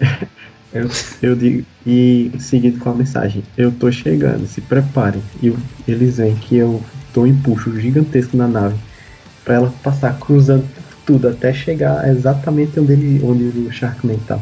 Eu, 0.72 0.88
eu 1.22 1.34
digo, 1.36 1.64
e 1.86 2.30
seguindo 2.38 2.78
com 2.78 2.90
a 2.90 2.94
mensagem, 2.94 3.42
eu 3.56 3.70
tô 3.72 3.90
chegando, 3.90 4.46
se 4.46 4.60
preparem. 4.60 5.22
E 5.42 5.52
eles 5.88 6.18
veem 6.18 6.36
que 6.36 6.56
eu 6.56 6.82
dou 7.12 7.24
um 7.24 7.26
empuxo 7.26 7.78
gigantesco 7.80 8.36
na 8.36 8.46
nave 8.46 8.76
pra 9.44 9.54
ela 9.54 9.72
passar 9.82 10.18
cruzando 10.18 10.68
tudo 11.06 11.28
até 11.28 11.52
chegar 11.52 12.08
exatamente 12.08 12.78
onde, 12.78 12.92
ele, 12.92 13.20
onde 13.24 13.44
o 13.58 13.72
Sharkman 13.72 14.18
tá. 14.26 14.38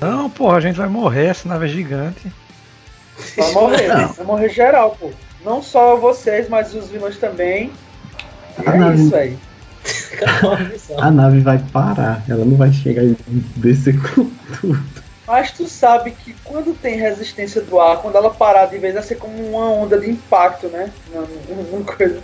Não, 0.00 0.28
porra, 0.30 0.56
a 0.58 0.60
gente 0.60 0.76
vai 0.76 0.88
morrer, 0.88 1.26
essa 1.26 1.48
nave 1.48 1.66
é 1.66 1.68
gigante. 1.68 2.32
Vai 3.36 3.52
morrer, 3.52 3.88
Não. 3.88 4.12
vai 4.12 4.26
morrer 4.26 4.48
geral, 4.48 4.96
pô. 4.98 5.10
Não 5.44 5.62
só 5.62 5.96
vocês, 5.96 6.48
mas 6.48 6.74
os 6.74 6.88
vilões 6.88 7.16
também. 7.18 7.70
E 8.62 8.68
Ah, 8.68 8.74
é 8.76 8.78
não. 8.78 8.94
isso 8.94 9.14
aí. 9.14 9.36
A 10.98 11.10
nave 11.10 11.40
vai 11.40 11.58
parar, 11.72 12.22
ela 12.28 12.44
não 12.44 12.56
vai 12.56 12.72
chegar 12.72 13.02
e 13.02 13.16
descer 13.56 14.00
com 14.00 14.30
tudo. 14.60 14.82
Mas 15.26 15.50
tu 15.50 15.66
sabe 15.66 16.12
que 16.12 16.34
quando 16.44 16.72
tem 16.74 16.96
resistência 16.96 17.60
do 17.60 17.80
ar, 17.80 17.98
quando 17.98 18.16
ela 18.16 18.30
parar 18.30 18.66
de 18.66 18.78
vez, 18.78 18.94
vai 18.94 19.02
ser 19.02 19.16
como 19.16 19.34
uma 19.34 19.70
onda 19.70 19.98
de 19.98 20.08
impacto, 20.08 20.68
né? 20.68 20.90
Uma, 21.72 21.82
coisa. 21.84 22.20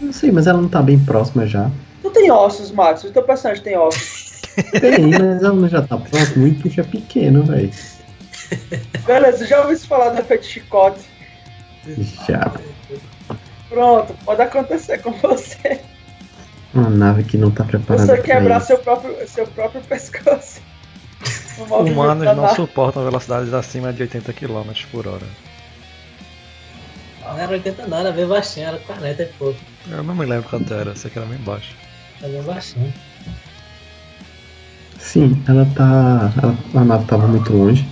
Não 0.00 0.12
sei, 0.12 0.30
mas 0.30 0.46
ela 0.46 0.60
não 0.60 0.68
tá 0.68 0.80
bem 0.80 0.98
próxima 0.98 1.44
já. 1.46 1.70
Tu 2.02 2.10
tem 2.10 2.30
ossos, 2.30 2.70
Max. 2.70 3.02
O 3.02 3.10
teu 3.10 3.22
personagem 3.24 3.64
tem 3.64 3.76
ossos. 3.76 4.42
Tem, 4.80 5.10
mas 5.10 5.42
ela 5.42 5.68
já 5.68 5.82
tá 5.82 5.96
próxima, 5.96 6.44
o 6.44 6.48
empuxo 6.48 6.80
é 6.80 6.84
pequeno, 6.84 7.42
velho. 7.42 7.70
Beleza, 9.04 9.46
já 9.46 9.60
ouviu 9.62 9.78
falar 9.80 10.10
do 10.10 10.20
efeito 10.20 10.46
chicote? 10.46 11.00
Já. 12.28 12.52
Pronto, 13.68 14.14
pode 14.24 14.42
acontecer 14.42 14.98
com 14.98 15.12
você. 15.12 15.80
Uma 16.72 16.88
nave 16.88 17.24
que 17.24 17.36
não 17.36 17.50
tá 17.50 17.64
preparada 17.64 18.06
Você 18.06 18.14
pra 18.16 18.22
quebrar 18.22 18.60
seu 18.60 18.78
próprio, 18.78 19.28
seu 19.28 19.46
próprio 19.46 19.80
pescoço. 19.82 20.60
Humanos 21.58 22.24
não 22.24 22.36
nave. 22.36 22.54
suportam 22.54 23.04
velocidades 23.04 23.52
acima 23.52 23.92
de 23.92 24.02
80 24.02 24.32
km 24.32 24.70
por 24.90 25.06
hora. 25.06 25.26
Não 27.22 27.38
era 27.38 27.52
80 27.52 27.86
não, 27.86 27.98
era 27.98 28.12
bem 28.12 28.26
baixinho, 28.26 28.68
era 28.68 28.78
40 28.78 29.22
e 29.22 29.26
pouco. 29.26 29.58
Eu 29.90 30.02
não 30.02 30.14
me 30.14 30.24
lembro 30.24 30.48
quanto 30.48 30.72
era, 30.72 30.94
sei 30.96 31.10
que 31.10 31.18
era 31.18 31.26
bem 31.28 31.38
baixo. 31.38 31.74
Era 32.22 32.32
bem 32.32 32.42
baixinho. 32.42 32.92
Sim, 34.98 35.42
ela 35.48 35.66
tá. 35.76 36.32
ela- 36.42 36.56
a 36.74 36.84
nave 36.84 37.04
tava 37.06 37.26
muito 37.26 37.52
longe. 37.52 37.86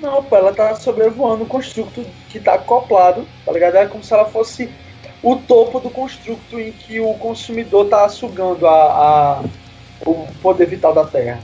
Não, 0.00 0.22
pô, 0.22 0.36
ela 0.36 0.54
tá 0.54 0.74
sobrevoando 0.76 1.42
o 1.44 1.46
construto 1.46 2.04
que 2.28 2.38
tá 2.38 2.54
acoplado, 2.54 3.26
tá 3.44 3.52
ligado? 3.52 3.76
É 3.76 3.86
como 3.86 4.02
se 4.02 4.12
ela 4.14 4.24
fosse 4.26 4.70
o 5.22 5.36
topo 5.36 5.80
do 5.80 5.90
construto 5.90 6.58
em 6.58 6.72
que 6.72 7.00
o 7.00 7.14
consumidor 7.14 7.86
tá 7.88 8.08
sugando 8.08 8.66
a, 8.66 8.72
a- 8.72 9.44
o 10.06 10.26
poder 10.40 10.66
vital 10.68 10.94
da 10.94 11.04
Terra. 11.04 11.40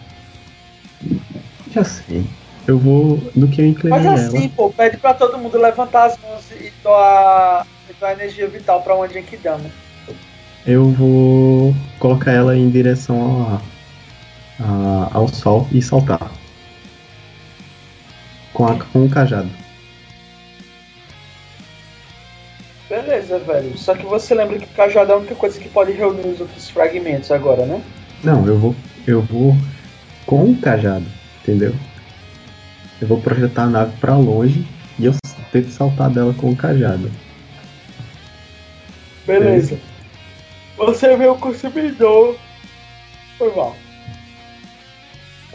Já 1.70 1.84
sei. 1.84 2.24
Eu 2.66 2.78
vou. 2.78 3.20
No 3.34 3.48
que 3.48 3.60
eu 3.60 3.66
inclinei 3.66 3.98
Mas 4.00 4.06
assim, 4.06 4.44
ela. 4.44 4.52
pô, 4.56 4.70
pede 4.70 4.96
pra 4.96 5.12
todo 5.12 5.36
mundo 5.38 5.58
levantar 5.58 6.04
as 6.06 6.18
mãos 6.18 6.50
e 6.52 6.72
doar, 6.82 7.66
e 7.90 7.92
doar 7.94 8.12
energia 8.12 8.48
vital 8.48 8.80
pra 8.80 8.96
onde 8.96 9.18
é 9.18 9.22
que 9.22 9.36
dama. 9.36 9.64
Eu 10.66 10.90
vou 10.92 11.74
colocar 11.98 12.32
ela 12.32 12.56
em 12.56 12.70
direção 12.70 13.60
a, 14.58 14.62
a- 14.64 15.08
ao 15.12 15.28
sol 15.28 15.68
e 15.72 15.82
saltar. 15.82 16.30
Com, 18.54 18.66
a, 18.66 18.76
com 18.78 19.04
o 19.04 19.10
cajado. 19.10 19.50
Beleza, 22.88 23.38
velho. 23.38 23.76
Só 23.78 23.94
que 23.94 24.04
você 24.04 24.34
lembra 24.34 24.58
que 24.58 24.66
o 24.66 24.76
cajado 24.76 25.12
é 25.12 25.14
a 25.14 25.18
única 25.18 25.34
coisa 25.34 25.58
que 25.58 25.68
pode 25.68 25.92
reunir 25.92 26.28
os 26.28 26.40
outros 26.40 26.68
fragmentos 26.68 27.30
agora, 27.30 27.64
né? 27.64 27.82
Não, 28.22 28.46
eu 28.46 28.58
vou. 28.58 28.74
Eu 29.06 29.22
vou 29.22 29.54
com 30.26 30.50
o 30.50 30.56
cajado, 30.56 31.04
entendeu? 31.42 31.74
Eu 33.00 33.08
vou 33.08 33.20
projetar 33.20 33.64
a 33.64 33.68
nave 33.68 33.96
pra 34.00 34.16
longe 34.16 34.66
e 34.98 35.06
eu 35.06 35.14
tento 35.52 35.70
saltar 35.70 36.10
dela 36.10 36.34
com 36.34 36.50
o 36.50 36.56
cajado. 36.56 37.10
Beleza. 39.26 39.78
Você 40.76 41.16
vê 41.16 41.26
o 41.26 41.36
consumidor. 41.36 42.36
Foi 43.38 43.54
mal. 43.54 43.74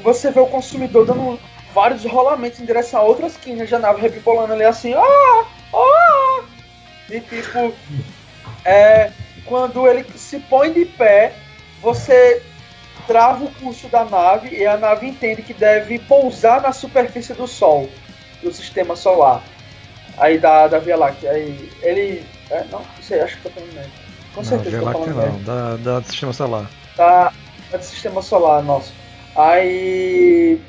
Você 0.03 0.31
vê 0.31 0.39
o 0.39 0.47
consumidor 0.47 1.05
dando 1.05 1.39
vários 1.73 2.03
rolamentos 2.05 2.59
em 2.59 2.65
direção 2.65 3.01
a 3.01 3.03
outras 3.03 3.37
quinas 3.37 3.69
da 3.69 3.79
nave, 3.79 4.01
repibolando 4.01 4.53
ali 4.53 4.63
assim. 4.63 4.93
Ah! 4.93 5.45
E 7.09 7.19
tipo. 7.19 7.73
É, 8.65 9.11
quando 9.45 9.87
ele 9.87 10.05
se 10.15 10.39
põe 10.39 10.71
de 10.71 10.85
pé, 10.85 11.33
você 11.81 12.41
trava 13.07 13.43
o 13.43 13.51
curso 13.55 13.87
da 13.87 14.05
nave 14.05 14.55
e 14.55 14.65
a 14.65 14.77
nave 14.77 15.07
entende 15.07 15.41
que 15.41 15.53
deve 15.53 15.97
pousar 15.99 16.61
na 16.61 16.71
superfície 16.71 17.33
do 17.33 17.47
Sol, 17.47 17.89
do 18.43 18.51
sistema 18.53 18.95
solar. 18.95 19.43
Aí 20.17 20.37
da, 20.37 20.67
da 20.67 20.79
Via 20.79 20.97
Láctea. 20.97 21.31
Aí 21.31 21.71
ele. 21.81 22.25
É, 22.51 22.63
não, 22.71 22.79
não 22.79 23.03
sei, 23.03 23.21
acho 23.21 23.37
que 23.37 23.43
tô 23.43 23.49
falando 23.49 23.73
merda. 23.73 23.89
Com 24.33 24.41
Não, 24.41 24.49
certeza 24.49 24.69
Via 24.69 24.91
tô 24.91 24.99
Láctea 24.99 25.13
não, 25.13 25.43
da, 25.43 25.75
da 25.77 25.99
do 25.99 26.05
sistema 26.05 26.33
solar. 26.33 26.69
Tá. 26.95 27.33
É 27.71 27.77
do 27.77 27.83
sistema 27.83 28.21
solar 28.21 28.63
nosso. 28.63 28.93
Aí. 29.35 30.59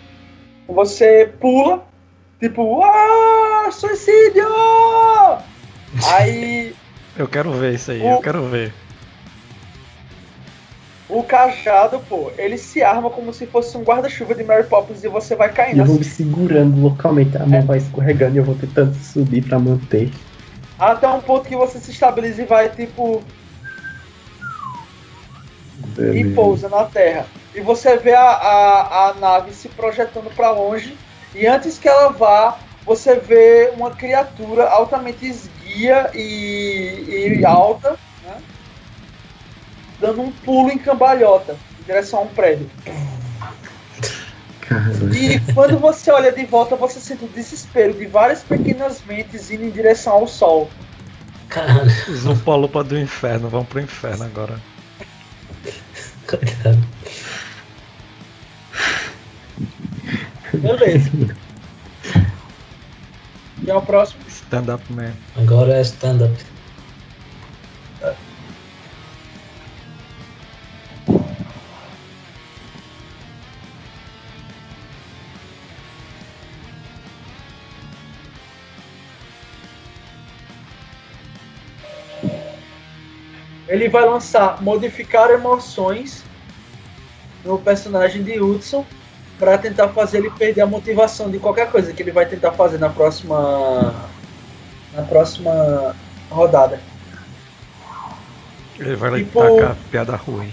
Você 0.68 1.34
pula, 1.40 1.84
tipo, 2.38 2.80
ah, 2.84 3.68
suicídio! 3.72 4.46
Aí. 6.06 6.74
Eu 7.16 7.26
quero 7.28 7.52
ver 7.52 7.74
isso 7.74 7.90
aí, 7.90 8.00
O- 8.02 8.10
eu 8.12 8.20
quero 8.20 8.42
ver. 8.48 8.72
O 11.08 11.24
cajado, 11.24 11.98
pô, 12.08 12.30
ele 12.38 12.56
se 12.56 12.82
arma 12.84 13.10
como 13.10 13.32
se 13.34 13.44
fosse 13.44 13.76
um 13.76 13.82
guarda-chuva 13.82 14.32
de 14.32 14.44
Mary 14.44 14.62
Poppins 14.64 15.02
e 15.02 15.08
você 15.08 15.34
vai 15.34 15.48
E 15.48 15.52
caindo. 15.52 15.80
eu 15.80 15.84
vou 15.84 15.96
me 15.96 16.04
segurando 16.04 16.80
localmente, 16.80 17.36
a 17.36 17.44
mão 17.44 17.62
vai 17.62 17.78
escorregando 17.78 18.36
e 18.36 18.38
eu 18.38 18.44
vou 18.44 18.54
tentando 18.54 18.94
subir 18.94 19.42
pra 19.42 19.58
manter. 19.58 20.12
Até 20.78 21.08
um 21.08 21.20
ponto 21.20 21.48
que 21.48 21.56
você 21.56 21.80
se 21.80 21.90
estabiliza 21.90 22.42
e 22.42 22.46
vai, 22.46 22.68
tipo, 22.68 23.22
e 25.98 26.00
Beleza. 26.00 26.34
pousa 26.34 26.68
na 26.68 26.84
Terra. 26.84 27.26
E 27.54 27.60
você 27.60 27.96
vê 27.96 28.14
a, 28.14 28.22
a, 28.30 29.08
a 29.08 29.14
nave 29.14 29.52
se 29.52 29.68
projetando 29.68 30.30
para 30.34 30.52
longe. 30.52 30.96
E 31.34 31.44
antes 31.46 31.76
que 31.76 31.88
ela 31.88 32.10
vá, 32.12 32.56
você 32.86 33.16
vê 33.16 33.72
uma 33.76 33.90
criatura 33.90 34.68
altamente 34.68 35.26
esguia 35.70 36.10
e, 36.14 37.38
e 37.38 37.44
alta, 37.44 37.96
né? 38.24 38.36
dando 40.00 40.22
um 40.22 40.32
pulo 40.32 40.70
em 40.70 40.78
cambalhota 40.78 41.56
em 41.80 41.84
direção 41.84 42.20
a 42.20 42.22
um 42.22 42.28
prédio. 42.28 42.68
Cara, 44.60 44.92
E 45.14 45.40
quando 45.52 45.78
você 45.78 46.10
olha 46.10 46.32
de 46.32 46.44
volta, 46.44 46.76
você 46.76 47.00
sente 47.00 47.24
o 47.24 47.28
desespero 47.28 47.94
de 47.94 48.06
várias 48.06 48.42
pequenas 48.42 49.02
mentes 49.06 49.50
indo 49.50 49.64
em 49.64 49.70
direção 49.70 50.12
ao 50.14 50.26
sol. 50.26 50.70
Cara, 51.48 51.84
Os 52.08 52.24
Lupa 52.24 52.84
do 52.84 52.98
inferno, 52.98 53.48
vão 53.48 53.64
pro 53.64 53.80
inferno 53.80 54.24
agora. 54.24 54.60
coitado. 56.26 56.78
Beleza. 60.54 61.10
E 63.62 63.70
é 63.70 63.74
o 63.74 63.82
próximo. 63.82 64.19
Stand 64.50 64.68
up 64.68 64.82
man. 64.92 65.12
Agora 65.36 65.74
é 65.74 65.80
stand-up. 65.82 66.34
Ele 83.68 83.88
vai 83.88 84.04
lançar 84.04 84.60
modificar 84.60 85.30
emoções 85.30 86.24
no 87.44 87.56
personagem 87.56 88.24
de 88.24 88.40
Hudson 88.40 88.84
para 89.38 89.56
tentar 89.56 89.90
fazer 89.90 90.18
ele 90.18 90.30
perder 90.30 90.62
a 90.62 90.66
motivação 90.66 91.30
de 91.30 91.38
qualquer 91.38 91.70
coisa 91.70 91.92
que 91.92 92.02
ele 92.02 92.10
vai 92.10 92.26
tentar 92.26 92.50
fazer 92.50 92.78
na 92.78 92.88
próxima 92.88 94.09
na 94.94 95.02
próxima 95.02 95.94
rodada. 96.30 96.80
Ele 98.78 98.96
vai 98.96 99.24
Tipo- 99.24 99.40
tacar 99.42 99.76
piada 99.90 100.16
ruim. 100.16 100.52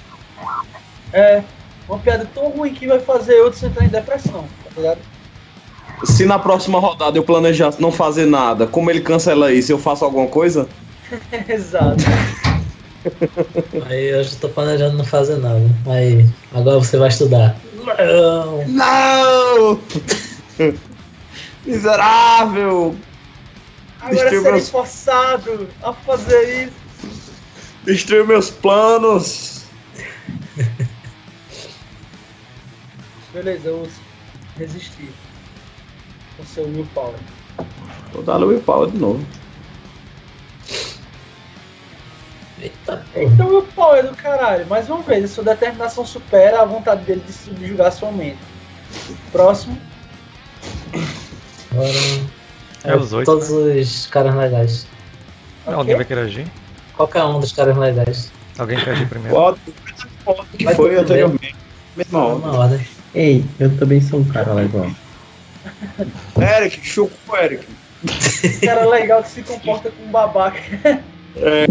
É 1.14 1.42
uma 1.88 1.98
piada 2.00 2.28
tão 2.34 2.50
ruim 2.50 2.74
que 2.74 2.88
vai 2.88 3.00
fazer 3.00 3.42
Hudson 3.42 3.68
entrar 3.68 3.86
em 3.86 3.90
depressão, 3.90 4.44
tá 4.66 4.72
ligado? 4.82 5.00
Se 6.04 6.26
na 6.26 6.38
próxima 6.38 6.80
rodada 6.80 7.18
eu 7.18 7.24
planejar 7.24 7.74
não 7.80 7.92
fazer 7.92 8.26
nada, 8.26 8.68
como 8.68 8.90
ele 8.92 9.02
cancela 9.02 9.52
isso, 9.52 9.72
eu 9.72 9.80
faço 9.80 10.04
alguma 10.06 10.28
coisa? 10.28 10.68
Exato. 11.48 12.04
Aí 13.90 14.10
eu 14.10 14.30
tô 14.42 14.50
planejando 14.50 14.98
não 14.98 15.06
fazer 15.06 15.38
nada. 15.38 15.64
Aí, 15.88 16.26
agora 16.54 16.78
você 16.80 16.98
vai 16.98 17.08
estudar. 17.08 17.56
Não! 17.98 18.68
Não! 18.68 19.80
Miserável! 21.66 22.96
Agora 24.02 24.30
serei 24.30 24.40
meus- 24.42 24.70
forçado 24.70 25.70
a 25.82 25.94
fazer 25.94 26.66
isso. 26.68 26.88
Destruiu 27.84 28.28
meus 28.28 28.50
planos! 28.50 29.64
Beleza, 33.34 33.70
eu 33.70 33.82
uso. 33.82 34.00
Resistir. 34.58 35.10
Com 36.36 36.46
seu 36.46 36.66
willpower. 36.66 37.16
Vou 38.14 38.24
dar 38.24 38.42
o 38.42 38.48
Willpower 38.48 38.90
de 38.90 38.98
novo. 38.98 39.26
Eita. 42.60 43.06
Então 43.16 43.48
o 43.48 43.96
é 43.96 44.04
do 44.04 44.16
caralho. 44.16 44.66
Mais 44.68 44.90
uma 44.90 45.02
vez, 45.02 45.26
a 45.26 45.28
sua 45.28 45.44
determinação 45.44 46.06
supera 46.06 46.62
a 46.62 46.66
vontade 46.66 47.04
dele 47.04 47.22
de 47.26 47.34
subjugar 47.34 47.92
sua 47.92 48.12
mente. 48.12 48.40
Próximo. 49.32 49.80
Agora. 51.72 52.37
É 52.88 52.96
os 52.96 53.14
oito, 53.14 53.26
Todos 53.26 53.50
os 53.50 54.08
caras 54.08 54.36
legais. 54.36 54.88
Alguém 55.66 55.82
Ok? 55.82 55.96
vai 55.96 56.06
querer 56.06 56.22
agir? 56.22 56.48
Qualquer 56.96 57.24
um 57.24 57.40
dos 57.40 57.52
caras 57.52 57.78
legais. 57.78 58.32
Alguém 58.58 58.80
quer 58.80 58.92
agir 58.92 59.08
primeiro? 59.08 59.36
Qual 59.36 59.56
que 60.58 60.64
Vai 60.64 60.76
foi 60.76 60.96
anteriormente? 60.98 61.56
Mesma 61.96 62.20
ordem. 62.26 62.88
Ei, 63.14 63.46
eu 63.60 63.76
também 63.78 64.02
sou 64.02 64.20
um 64.20 64.26
cara 64.26 64.54
legal. 64.54 64.90
Eric, 66.40 66.86
chupa 66.86 67.44
Eric. 67.44 67.66
Cara 68.64 68.86
legal 68.88 69.24
que 69.24 69.30
se 69.30 69.42
comporta 69.42 69.90
como 69.90 70.08
um 70.08 70.12
babaca. 70.12 70.60
É. 71.36 71.66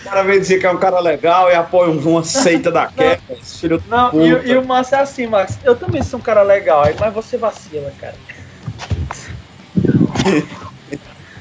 O 0.00 0.04
cara 0.04 0.22
vem 0.22 0.38
dizer 0.38 0.58
que 0.58 0.66
é 0.66 0.70
um 0.70 0.76
cara 0.76 1.00
legal 1.00 1.50
e 1.50 1.54
apoia 1.54 1.90
um- 1.90 1.98
uma 1.98 2.22
seita 2.22 2.70
esse 3.40 3.60
Filho 3.60 3.82
Não, 3.88 4.10
Puta. 4.10 4.24
e, 4.24 4.50
e 4.50 4.56
o 4.56 4.64
Márcio 4.66 4.96
é 4.96 5.00
assim, 5.00 5.26
Max. 5.26 5.58
Eu 5.64 5.76
também 5.76 6.02
sou 6.02 6.18
um 6.18 6.22
cara 6.22 6.42
legal, 6.42 6.84
mas 7.00 7.12
você 7.14 7.36
vacila, 7.38 7.90
cara. 7.98 8.14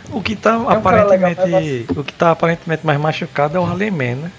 O 0.10 0.22
que 0.22 0.36
tá 0.36 0.58
um 0.58 0.66
cara 0.82 1.04
legal, 1.04 1.32
aparentemente. 1.32 1.86
O 2.00 2.04
que 2.04 2.14
tá 2.14 2.32
aparentemente 2.32 2.86
mais 2.86 3.00
machucado 3.00 3.58
é 3.58 3.60
o 3.60 3.66
Aleman, 3.66 4.16
né? 4.16 4.32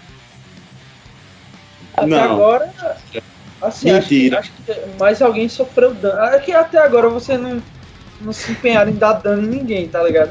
Até 1.94 2.06
Não. 2.06 2.32
agora. 2.32 2.72
Assim, 3.61 3.90
acho 3.90 4.08
que, 4.08 4.14
Mentira. 4.14 4.38
acho 4.38 4.52
que 4.52 4.72
mais 4.98 5.20
alguém 5.20 5.48
sofreu 5.48 5.92
dano. 5.92 6.22
É 6.34 6.38
que 6.38 6.52
até 6.52 6.78
agora 6.78 7.08
você 7.08 7.37
não, 7.37 7.61
não 8.20 8.32
se 8.32 8.52
empenharam 8.52 8.90
em 8.90 8.94
dar 8.94 9.14
dano 9.14 9.42
em 9.42 9.48
ninguém, 9.48 9.88
tá 9.88 10.02
ligado? 10.02 10.30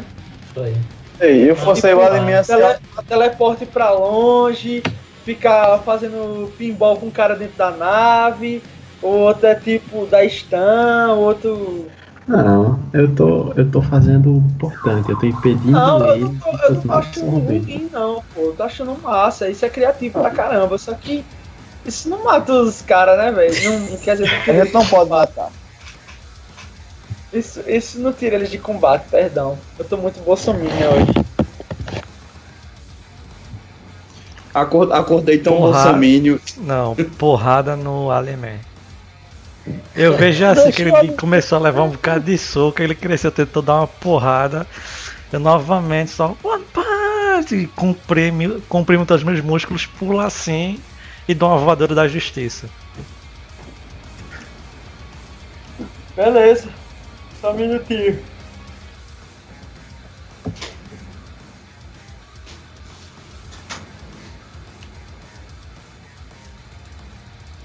Foi. 0.54 0.74
Ei, 1.20 1.50
eu 1.50 1.56
forcei 1.56 1.94
o 1.94 2.00
Tipo, 2.00 2.10
Alemir 2.10 2.36
assim, 2.36 2.56
Tele, 2.56 2.78
teleporte 3.08 3.66
pra 3.66 3.92
longe, 3.92 4.82
ficar 5.26 5.80
fazendo 5.80 6.52
pinball 6.58 6.98
com 6.98 7.08
o 7.08 7.12
cara 7.12 7.36
dentro 7.36 7.58
da 7.58 7.72
nave, 7.72 8.62
ou 9.02 9.12
outro 9.20 9.48
é 9.48 9.56
tipo 9.56 10.06
da 10.06 10.28
stun, 10.28 11.18
outro. 11.18 11.88
Não, 12.28 12.78
eu 12.94 13.16
tô, 13.16 13.54
eu 13.54 13.72
tô 13.72 13.82
fazendo 13.82 14.34
o 14.34 14.38
importante, 14.38 15.10
eu 15.10 15.18
tô 15.18 15.26
impedindo 15.26 15.72
Não, 15.72 16.06
eu 16.06 16.14
ele 16.16 16.26
não 16.26 16.36
tô, 16.40 16.50
eu 16.50 16.74
não 16.74 16.82
tô 16.82 16.94
achando 16.94 17.30
ruim, 17.30 17.90
não, 17.92 18.22
pô. 18.34 18.48
Eu 18.50 18.56
tô 18.56 18.64
achando 18.64 19.02
massa. 19.02 19.50
Isso 19.50 19.66
é 19.66 19.70
criativo 19.70 20.20
pra 20.20 20.30
caramba. 20.30 20.78
Só 20.78 20.94
que 20.94 21.24
isso 21.86 22.10
não 22.10 22.26
mata 22.26 22.52
os 22.52 22.82
caras, 22.82 23.18
né, 23.18 23.32
velho? 23.32 23.56
Não, 23.64 23.98
quer 23.98 24.18
dizer, 24.18 24.30
não 24.30 24.44
tira 24.44 24.60
gente 24.66 24.74
não 24.74 24.86
pode 24.86 25.10
matar. 25.10 25.50
isso, 27.32 27.62
isso 27.66 28.02
não 28.02 28.12
tira 28.12 28.36
eles 28.36 28.50
de 28.52 28.58
combate, 28.58 29.08
perdão. 29.10 29.58
Eu 29.80 29.86
tô 29.86 29.96
muito 29.96 30.20
bolsominha 30.20 30.90
hoje. 30.90 31.28
Acor- 34.54 34.92
Acordei 34.92 35.38
tão 35.38 35.56
Porra. 35.58 35.72
bolsomínio. 35.84 36.42
Não, 36.58 36.94
porrada 36.96 37.76
no 37.78 38.12
Aleman. 38.12 38.60
Eu 39.96 40.16
vejo 40.16 40.46
assim 40.46 40.72
que 40.72 40.82
ele 40.82 41.12
começou 41.14 41.58
a 41.58 41.62
levar 41.62 41.84
um 41.84 41.90
bocado 41.90 42.26
de 42.26 42.38
soco, 42.38 42.82
ele 42.82 42.96
cresceu, 42.96 43.32
tentou 43.32 43.62
dar 43.62 43.76
uma 43.76 43.88
porrada. 43.88 44.68
Eu 45.32 45.40
novamente 45.40 46.12
só. 46.12 46.36
Comprimo, 47.76 48.62
comprimo 48.62 49.06
todos 49.06 49.22
os 49.22 49.28
meus 49.28 49.42
músculos, 49.42 49.86
pulo 49.86 50.20
assim 50.20 50.80
e 51.28 51.34
dou 51.34 51.50
uma 51.50 51.58
voadora 51.58 51.94
da 51.94 52.08
justiça. 52.08 52.70
Beleza. 56.16 56.70
Só 57.42 57.52
um 57.52 57.56
minutinho. 57.56 58.24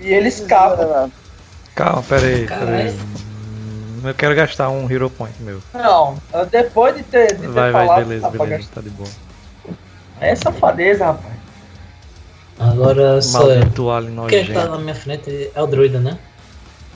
E 0.00 0.08
ele 0.12 0.28
escapa. 0.28 1.10
Calma, 1.74 2.02
pera 2.02 2.26
aí, 2.26 2.46
pera 2.46 2.70
aí. 2.76 2.90
Hum, 2.90 4.02
Eu 4.08 4.14
quero 4.14 4.34
gastar 4.34 4.68
um 4.68 4.90
Hero 4.90 5.08
Point 5.10 5.40
meu. 5.40 5.60
Não, 5.72 6.16
depois 6.50 6.94
de 6.96 7.02
ter, 7.02 7.34
de 7.34 7.40
ter 7.42 7.48
Vai, 7.48 7.72
vai, 7.72 7.86
falado, 7.86 8.04
beleza, 8.06 8.30
tá 8.30 8.30
beleza, 8.44 8.68
tá 8.74 8.80
de 8.80 8.90
boa. 8.90 9.08
É 10.20 10.34
safadeza, 10.34 11.06
rapaz. 11.06 11.34
Agora. 12.58 13.18
Maldito 13.32 13.90
alien 13.90 14.14
Quem 14.28 14.46
tá 14.46 14.52
nojento. 14.52 14.70
na 14.70 14.78
minha 14.78 14.94
frente 14.94 15.50
é 15.54 15.62
o 15.62 15.66
druida, 15.66 15.98
né? 15.98 16.18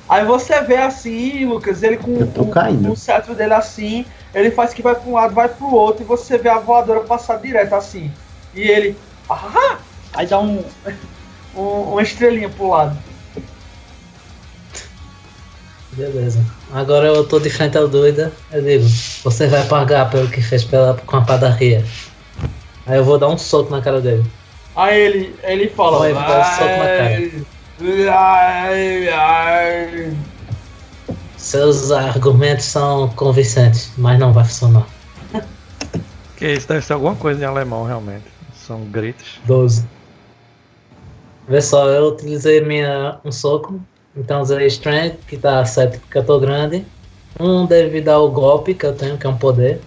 Aí 0.08 0.24
você 0.24 0.60
vê 0.62 0.76
assim, 0.76 1.46
Lucas, 1.46 1.82
ele 1.82 1.96
com 1.96 2.14
Eu 2.20 2.26
tô 2.28 2.42
o- 2.42 2.50
caindo. 2.50 2.92
o 2.92 2.96
cetro 2.96 3.34
dele 3.34 3.54
assim, 3.54 4.04
ele 4.32 4.52
faz 4.52 4.72
que 4.72 4.80
vai 4.82 4.94
pra 4.94 5.08
um 5.08 5.14
lado, 5.14 5.34
vai 5.34 5.48
pro 5.48 5.66
outro, 5.74 6.04
e 6.04 6.06
você 6.06 6.38
vê 6.38 6.48
a 6.48 6.58
voadora 6.60 7.00
passar 7.00 7.38
direto 7.40 7.74
assim. 7.74 8.12
E 8.54 8.60
ele. 8.62 8.96
Ah! 9.28 9.78
Aí 10.14 10.26
dá 10.26 10.38
um, 10.38 10.62
um- 11.56 11.92
uma 11.92 12.02
estrelinha 12.02 12.48
pro 12.48 12.68
lado. 12.68 12.96
Beleza. 15.96 16.44
Agora 16.72 17.06
eu 17.06 17.24
tô 17.24 17.40
de 17.40 17.48
frente 17.48 17.78
ao 17.78 17.88
druida. 17.88 18.30
Eu 18.52 18.62
digo, 18.62 18.84
você 19.24 19.46
vai 19.46 19.66
pagar 19.66 20.10
pelo 20.10 20.28
que 20.28 20.42
fez 20.42 20.62
pela, 20.62 20.94
com 20.94 21.16
a 21.16 21.22
padaria. 21.22 21.82
Aí 22.86 22.98
eu 22.98 23.04
vou 23.04 23.18
dar 23.18 23.28
um 23.28 23.38
soco 23.38 23.70
na 23.70 23.80
cara 23.80 24.00
dele. 24.00 24.24
Aí 24.76 25.00
ele, 25.00 25.34
ele 25.42 25.68
fala. 25.70 25.98
Vai, 25.98 26.12
vai, 26.12 26.44
soco 26.54 26.68
na 26.68 26.84
cara. 26.84 27.56
Ai, 28.12 29.08
ai. 29.08 30.16
Seus 31.36 31.90
argumentos 31.90 32.66
são 32.66 33.08
convincentes, 33.10 33.90
mas 33.96 34.18
não 34.18 34.32
vai 34.32 34.44
funcionar. 34.44 34.86
Que 36.36 36.52
isso 36.52 36.68
deve 36.68 36.84
ser 36.84 36.92
alguma 36.92 37.14
coisa 37.14 37.42
em 37.42 37.46
alemão, 37.46 37.84
realmente. 37.84 38.24
São 38.54 38.84
gritos. 38.84 39.40
12. 39.46 39.86
Vê 41.48 41.62
só, 41.62 41.88
eu 41.88 42.08
utilizei 42.08 42.60
minha, 42.60 43.18
um 43.24 43.32
soco. 43.32 43.80
Então 44.16 44.40
usei 44.40 44.66
Strength, 44.66 45.18
que 45.28 45.36
tá 45.36 45.64
7 45.64 45.98
porque 45.98 46.18
eu 46.18 46.24
tô 46.24 46.40
grande. 46.40 46.84
Um 47.38 47.66
devido 47.66 48.08
ao 48.08 48.30
golpe 48.30 48.72
que 48.72 48.86
eu 48.86 48.94
tenho, 48.94 49.18
que 49.18 49.26
é 49.26 49.30
um 49.30 49.36
poder. 49.36 49.80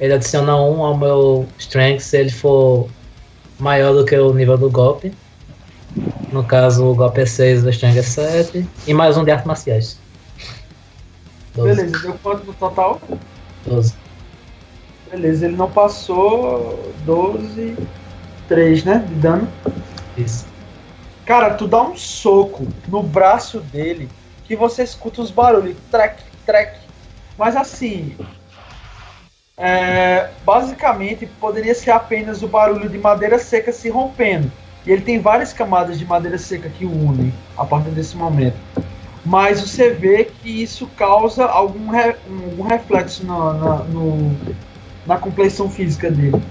Ele 0.00 0.14
adiciona 0.14 0.56
um 0.56 0.82
ao 0.82 0.96
meu 0.96 1.46
Strength 1.58 2.00
se 2.00 2.16
ele 2.16 2.30
for 2.30 2.88
maior 3.58 3.92
do 3.92 4.04
que 4.04 4.16
o 4.16 4.32
nível 4.32 4.56
do 4.56 4.70
golpe. 4.70 5.12
No 6.32 6.42
caso, 6.42 6.86
o 6.86 6.94
golpe 6.94 7.20
é 7.20 7.26
6, 7.26 7.64
o 7.64 7.70
Strength 7.70 7.98
é 7.98 8.02
7. 8.02 8.68
E 8.86 8.94
mais 8.94 9.18
um 9.18 9.24
de 9.24 9.30
artes 9.30 9.46
marciais. 9.46 9.98
12. 11.54 11.76
Beleza, 11.76 11.98
deu 11.98 12.14
quanto 12.22 12.46
no 12.46 12.54
total? 12.54 13.00
12. 13.66 13.94
Beleza, 15.10 15.46
ele 15.46 15.56
não 15.56 15.70
passou 15.70 16.92
12, 17.04 17.76
3, 18.48 18.84
né? 18.84 19.04
De 19.06 19.14
dano. 19.16 19.48
Isso. 20.16 20.49
Cara, 21.30 21.54
tu 21.54 21.68
dá 21.68 21.80
um 21.80 21.96
soco 21.96 22.66
no 22.88 23.04
braço 23.04 23.60
dele 23.60 24.08
que 24.48 24.56
você 24.56 24.82
escuta 24.82 25.22
os 25.22 25.30
barulhos, 25.30 25.76
trek, 25.88 26.24
trek. 26.44 26.76
Mas 27.38 27.54
assim, 27.54 28.16
é, 29.56 30.28
basicamente 30.44 31.26
poderia 31.26 31.72
ser 31.72 31.92
apenas 31.92 32.42
o 32.42 32.48
barulho 32.48 32.88
de 32.88 32.98
madeira 32.98 33.38
seca 33.38 33.70
se 33.70 33.88
rompendo. 33.88 34.50
E 34.84 34.90
ele 34.90 35.02
tem 35.02 35.20
várias 35.20 35.52
camadas 35.52 36.00
de 36.00 36.04
madeira 36.04 36.36
seca 36.36 36.68
que 36.68 36.84
unem 36.84 37.32
a 37.56 37.64
partir 37.64 37.90
desse 37.90 38.16
momento. 38.16 38.58
Mas 39.24 39.60
você 39.60 39.90
vê 39.90 40.24
que 40.24 40.64
isso 40.64 40.88
causa 40.96 41.44
algum, 41.44 41.90
re- 41.90 42.16
reflexo 42.68 43.24
na, 43.24 43.52
na, 43.52 43.74
no- 43.84 44.36
na 45.06 45.16
complexão 45.16 45.70
física 45.70 46.10
dele. 46.10 46.42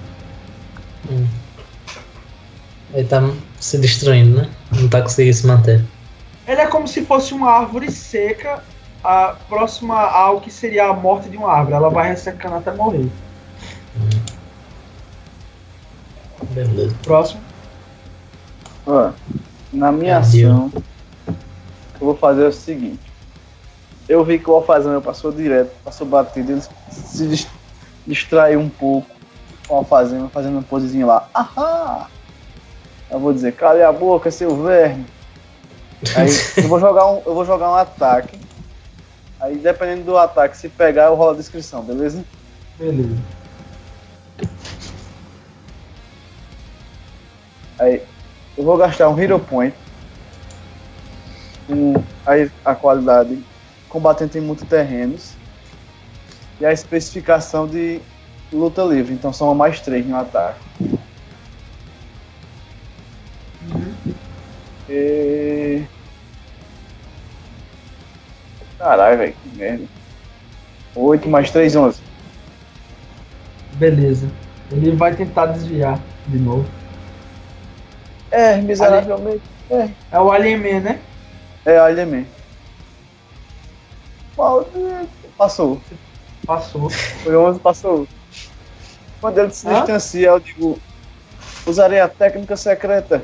Hum. 1.11 1.27
Ele 2.93 3.05
tá 3.05 3.21
se 3.59 3.77
destruindo, 3.77 4.37
né? 4.37 4.49
Não 4.71 4.88
tá 4.88 5.01
conseguindo 5.01 5.36
se 5.36 5.47
manter. 5.47 5.84
Ele 6.47 6.62
é 6.62 6.67
como 6.67 6.88
se 6.88 7.05
fosse 7.05 7.34
uma 7.34 7.49
árvore 7.51 7.91
seca, 7.91 8.63
a, 9.03 9.36
próxima 9.47 9.99
ao 9.99 10.41
que 10.41 10.51
seria 10.51 10.88
a 10.88 10.93
morte 10.93 11.29
de 11.29 11.38
uma 11.38 11.51
árvore. 11.51 11.75
Ela 11.75 11.89
vai 11.89 12.08
ressecando 12.10 12.55
até 12.55 12.71
morrer. 12.73 13.10
Beleza. 16.51 16.95
Próximo. 17.03 17.41
Ó, 18.86 19.12
na 19.71 19.91
minha 19.91 20.17
ação, 20.17 20.71
eu 21.27 21.36
vou 21.99 22.15
fazer 22.15 22.45
o 22.45 22.51
seguinte. 22.51 22.99
Eu 24.08 24.23
vi 24.23 24.39
que 24.39 24.49
o 24.49 24.55
alfazão 24.55 24.99
passou 25.01 25.32
direto, 25.32 25.71
passou 25.84 26.08
batido, 26.08 26.53
ele 26.53 26.63
se 26.89 27.27
dis- 27.27 27.47
distraiu 28.08 28.60
um 28.60 28.69
pouco 28.69 29.08
com 29.67 29.75
o 29.75 29.77
alfazema, 29.77 30.27
fazendo 30.29 30.53
uma 30.53 30.63
posezinha 30.63 31.05
lá. 31.05 31.29
Ahá! 31.32 32.08
Eu 33.12 33.19
vou 33.19 33.34
dizer, 33.34 33.54
cale 33.54 33.82
a 33.82 33.91
boca, 33.91 34.30
seu 34.30 34.56
verme. 34.63 35.06
Aí 36.15 36.30
eu 36.58 36.69
vou 36.69 36.80
jogar 36.80 37.06
um, 37.08 37.22
eu 37.26 37.34
vou 37.34 37.45
jogar 37.45 37.72
um 37.72 37.76
ataque. 37.76 38.39
Aí 39.39 39.58
dependendo 39.58 40.04
do 40.04 40.17
ataque, 40.17 40.58
se 40.58 40.69
pegar, 40.69 41.06
eu 41.06 41.15
rolo 41.15 41.32
a 41.32 41.38
descrição, 41.38 41.84
beleza? 41.84 42.24
Beleza. 42.78 43.17
Aí 47.80 48.02
eu 48.58 48.63
vou 48.63 48.78
gastar 48.78 49.10
um 49.10 49.19
Hero 49.19 49.39
Point. 49.39 49.76
Com 51.67 52.04
aí 52.26 52.52
a 52.65 52.76
qualidade 52.76 53.41
combatente 53.88 54.38
em 54.38 54.41
multiterrenos. 54.41 55.34
E 56.60 56.65
a 56.65 56.74
especificação 56.74 57.67
de 57.67 58.02
luta 58.52 58.84
livre. 58.84 59.13
Então 59.13 59.32
são 59.32 59.54
mais 59.56 59.80
três 59.80 60.06
no 60.06 60.17
ataque. 60.17 60.60
E... 64.89 65.84
Caralho, 68.78 69.17
velho, 69.17 69.34
que 69.34 69.58
merda. 69.58 69.86
8 70.95 71.30
mais 71.30 71.52
3, 71.52 71.75
11. 71.75 72.02
Beleza. 73.73 74.30
Ele 74.71 74.95
vai 74.95 75.15
tentar 75.15 75.47
desviar 75.47 75.99
de 76.28 76.38
novo. 76.38 76.67
É, 78.32 78.58
miseravelmente. 78.58 79.41
É 80.12 80.19
o 80.19 80.32
Alien 80.32 80.58
Man, 80.58 80.80
né? 80.80 80.99
É, 81.65 81.80
olha 81.80 82.06
mesmo. 82.06 82.28
Maldito. 84.38 85.10
Passou. 85.38 85.82
Passou. 86.45 86.89
Foi 86.89 87.36
11, 87.36 87.60
passou. 87.60 88.08
Quando 89.21 89.38
ele 89.38 89.52
se 89.52 89.67
distancia, 89.67 90.30
eu 90.30 90.39
digo: 90.39 90.80
usarei 91.65 91.99
a 91.99 92.08
técnica 92.08 92.56
secreta. 92.56 93.23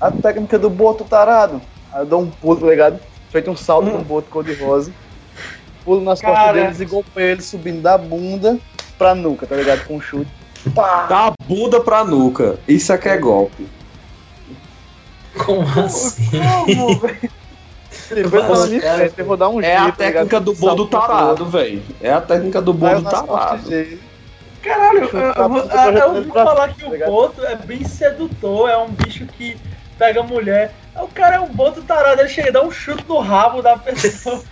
A 0.00 0.10
técnica 0.10 0.58
do 0.58 0.68
boto 0.70 1.04
tarado. 1.04 1.60
Aí 1.92 2.02
eu 2.02 2.06
dou 2.06 2.20
um 2.22 2.30
pulo, 2.30 2.60
tá 2.60 2.66
ligado? 2.66 3.00
Feito 3.30 3.50
um 3.50 3.56
salto 3.56 3.90
com 3.90 3.98
o 3.98 4.04
boto 4.04 4.30
cor-de-rosa. 4.30 4.92
Pulo 5.84 6.02
nas 6.02 6.20
costas 6.20 6.52
deles 6.52 6.80
e 6.80 6.84
golpeio 6.84 7.26
ele 7.32 7.42
subindo 7.42 7.80
da 7.80 7.96
bunda 7.96 8.58
pra 8.98 9.14
nuca, 9.14 9.46
tá 9.46 9.54
ligado? 9.56 9.84
Com 9.86 9.96
um 9.96 10.00
chute. 10.00 10.30
Pá! 10.74 11.06
Da 11.06 11.32
bunda 11.46 11.80
pra 11.80 12.04
nuca. 12.04 12.58
Isso 12.66 12.92
é 12.92 12.98
que 12.98 13.08
é 13.08 13.16
golpe. 13.16 13.68
Como 15.44 15.62
assim? 15.80 16.30
Como, 16.64 16.98
velho? 16.98 17.30
Minha 18.10 18.80
cara. 18.80 18.96
frente, 18.98 19.14
eu 19.18 19.24
vou 19.24 19.36
dar 19.36 19.48
um 19.48 19.60
É 19.60 19.76
a 19.76 19.82
jeito, 19.84 19.96
tá 19.96 20.04
ligado? 20.06 20.28
técnica 20.28 20.40
do 20.40 20.54
bodo 20.54 20.86
pro 20.88 20.98
outro. 20.98 21.14
tarado, 21.14 21.46
velho. 21.46 21.82
É 22.00 22.12
a 22.12 22.20
técnica 22.20 22.60
do 22.60 22.70
eu 22.72 22.74
bodo 22.74 23.02
costas 23.02 23.28
tarado. 23.64 23.98
Caralho, 24.62 24.98
eu, 24.98 25.08
eu, 25.20 25.30
a 25.30 25.48
vou- 25.48 25.58
eu 25.60 26.08
ouvi 26.14 26.30
pra 26.32 26.44
falar 26.44 26.62
frente, 26.64 26.76
que 26.78 26.84
tá 26.84 26.90
o? 26.90 27.10
Boto 27.10 27.44
é 27.44 27.54
bem 27.56 27.84
sedutor, 27.84 28.68
é 28.68 28.76
um 28.76 28.88
bicho 28.88 29.24
que 29.26 29.56
pega 29.98 30.22
mulher. 30.22 30.72
O 30.94 31.08
cara 31.08 31.36
é 31.36 31.40
um 31.40 31.48
Boto 31.48 31.82
tarado, 31.82 32.20
ele 32.20 32.28
chega 32.28 32.48
e 32.48 32.52
dá 32.52 32.62
um 32.62 32.70
chute 32.70 33.04
no 33.08 33.18
rabo 33.18 33.62
da 33.62 33.76
pessoa. 33.76 34.42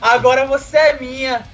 A 0.00 0.14
Agora 0.14 0.46
você 0.46 0.76
é 0.76 1.00
minha. 1.00 1.44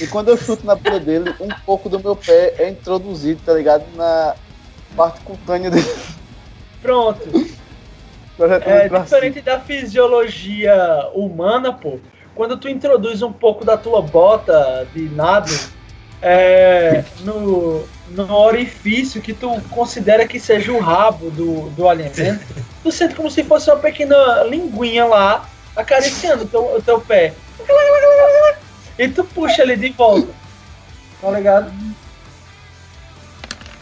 E 0.00 0.06
quando 0.06 0.28
eu 0.28 0.36
chuto 0.36 0.64
na 0.64 0.74
bunda 0.74 1.00
dele, 1.00 1.34
um 1.40 1.48
pouco 1.66 1.88
do 1.88 1.98
meu 1.98 2.14
pé 2.14 2.54
é 2.58 2.68
introduzido, 2.68 3.40
tá 3.44 3.52
ligado? 3.52 3.84
Na 3.96 4.34
parte 4.96 5.20
cutânea 5.20 5.70
dele. 5.70 5.96
Pronto. 6.80 7.28
projetando 8.36 8.68
É, 8.68 8.88
diferente 8.88 9.40
da 9.40 9.58
fisiologia 9.58 11.10
humana, 11.12 11.72
pô, 11.72 11.98
quando 12.34 12.56
tu 12.56 12.68
introduz 12.68 13.20
um 13.20 13.32
pouco 13.32 13.64
da 13.64 13.76
tua 13.76 14.00
bota 14.00 14.86
de 14.94 15.08
nado 15.08 15.52
é, 16.22 17.04
no, 17.20 17.84
no 18.10 18.32
orifício 18.32 19.20
que 19.20 19.32
tu 19.34 19.60
considera 19.70 20.26
que 20.26 20.40
seja 20.40 20.72
o 20.72 20.80
rabo 20.80 21.30
do, 21.30 21.70
do 21.70 21.88
alimento, 21.88 22.44
tu 22.82 22.90
sente 22.90 23.14
como 23.14 23.30
se 23.30 23.44
fosse 23.44 23.70
uma 23.70 23.78
pequena 23.78 24.42
linguinha 24.44 25.04
lá 25.04 25.48
acariciando 25.76 26.44
o 26.44 26.48
teu, 26.48 26.76
o 26.76 26.82
teu 26.82 27.00
pé. 27.00 27.34
E 28.98 29.08
tu 29.08 29.24
puxa 29.24 29.62
ele 29.62 29.76
de 29.76 29.90
volta. 29.90 30.28
Tá 31.20 31.30
ligado? 31.30 31.72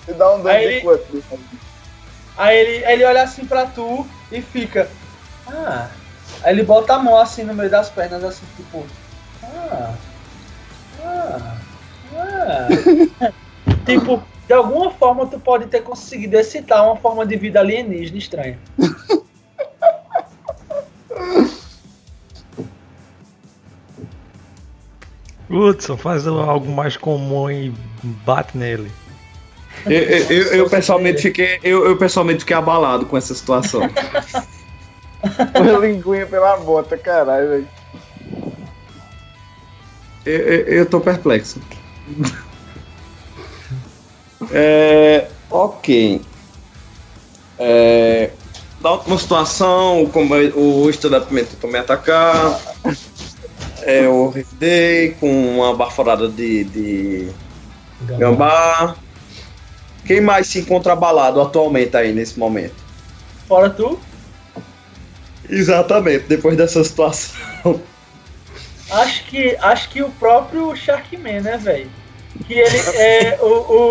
e 0.09 0.13
dá 0.13 0.35
um 0.35 0.43
dano 0.43 0.49
Aí 0.49 0.61
de 0.67 0.73
ele- 0.75 0.81
quanto? 0.83 1.25
Aí 2.37 2.57
ele, 2.59 2.85
ele 2.93 3.05
olha 3.05 3.23
assim 3.23 3.45
pra 3.45 3.67
tu 3.67 4.07
e 4.31 4.41
fica. 4.43 4.89
Ah. 5.47 5.89
Aí 6.43 6.53
ele 6.53 6.63
bota 6.63 6.95
a 6.95 6.99
mão 6.99 7.17
assim 7.19 7.45
no 7.45 7.55
meio 7.55 7.71
das 7.71 7.89
pernas, 7.89 8.23
assim, 8.23 8.45
tipo. 8.57 8.87
Ah. 9.43 9.95
Ah. 11.05 11.57
Ah. 12.15 13.33
tipo, 13.87 14.23
de 14.47 14.53
alguma 14.53 14.91
forma 14.91 15.27
tu 15.27 15.39
pode 15.41 15.67
ter 15.67 15.83
conseguido 15.83 16.37
excitar 16.37 16.85
uma 16.85 16.97
forma 16.97 17.25
de 17.25 17.37
vida 17.37 17.61
alienígena 17.61 18.19
estranha. 18.19 18.59
Hudson, 25.49 25.97
faz 25.97 26.27
algo 26.27 26.71
mais 26.71 26.97
comum 26.97 27.49
e 27.51 27.73
bate 28.25 28.57
nele. 28.59 28.91
Eu, 29.85 29.93
eu, 29.93 30.27
eu- 30.31 30.53
eu 30.55 30.71
pessoalmente 30.71 31.23
fiquei, 31.23 31.59
eu, 31.63 31.87
eu 31.87 31.97
pessoalmente 31.97 32.41
fiquei 32.41 32.57
abalado 32.57 33.07
com 33.07 33.17
essa 33.17 33.35
situação. 33.35 33.83
Foi 35.57 35.87
linguinha 35.89 36.27
pela 36.27 36.57
bota, 36.57 36.97
caralho, 36.99 37.49
velho. 37.49 37.69
Eu, 40.25 40.39
eu, 40.39 40.61
eu 40.79 40.87
tô 40.87 41.01
perplexo. 41.01 41.61
É, 44.53 45.29
ok. 45.51 46.21
É, 47.59 48.31
da 48.81 48.93
última 48.93 49.19
situação, 49.19 50.11
é- 50.15 50.59
o 50.59 50.89
stand-up 50.91 51.29
tentou 51.35 51.71
me 51.71 51.79
atacar. 51.79 52.61
É, 53.83 54.05
eu 54.05 54.29
revidei 54.31 55.13
com 55.21 55.57
uma 55.57 55.75
baforada 55.75 56.29
de, 56.29 56.65
de 56.65 57.31
gambá. 58.19 58.97
Quem 60.05 60.21
mais 60.21 60.47
se 60.47 60.61
encontra 60.61 60.93
abalado 60.93 61.41
atualmente 61.41 61.97
aí 61.97 62.13
nesse 62.13 62.39
momento? 62.39 62.75
Fora 63.49 63.71
tu, 63.71 63.99
Exatamente, 65.49 66.25
depois 66.27 66.57
dessa 66.57 66.83
situação. 66.83 67.81
acho 68.91 69.25
que, 69.27 69.57
acho 69.61 69.89
que 69.91 70.03
o 70.03 70.11
próprio 70.11 70.75
Sharkman, 70.75 71.41
né, 71.41 71.57
velho? 71.57 71.91
Que 72.47 72.55
ele 72.55 72.79
é 72.95 73.39
o, 73.41 73.47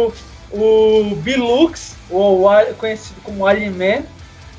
o, 0.07 0.13
o 0.51 1.15
Bilux, 1.17 1.95
ou 2.09 2.47
conhecido 2.77 3.19
como 3.23 3.45
Alien 3.45 3.71
Man, 3.71 4.03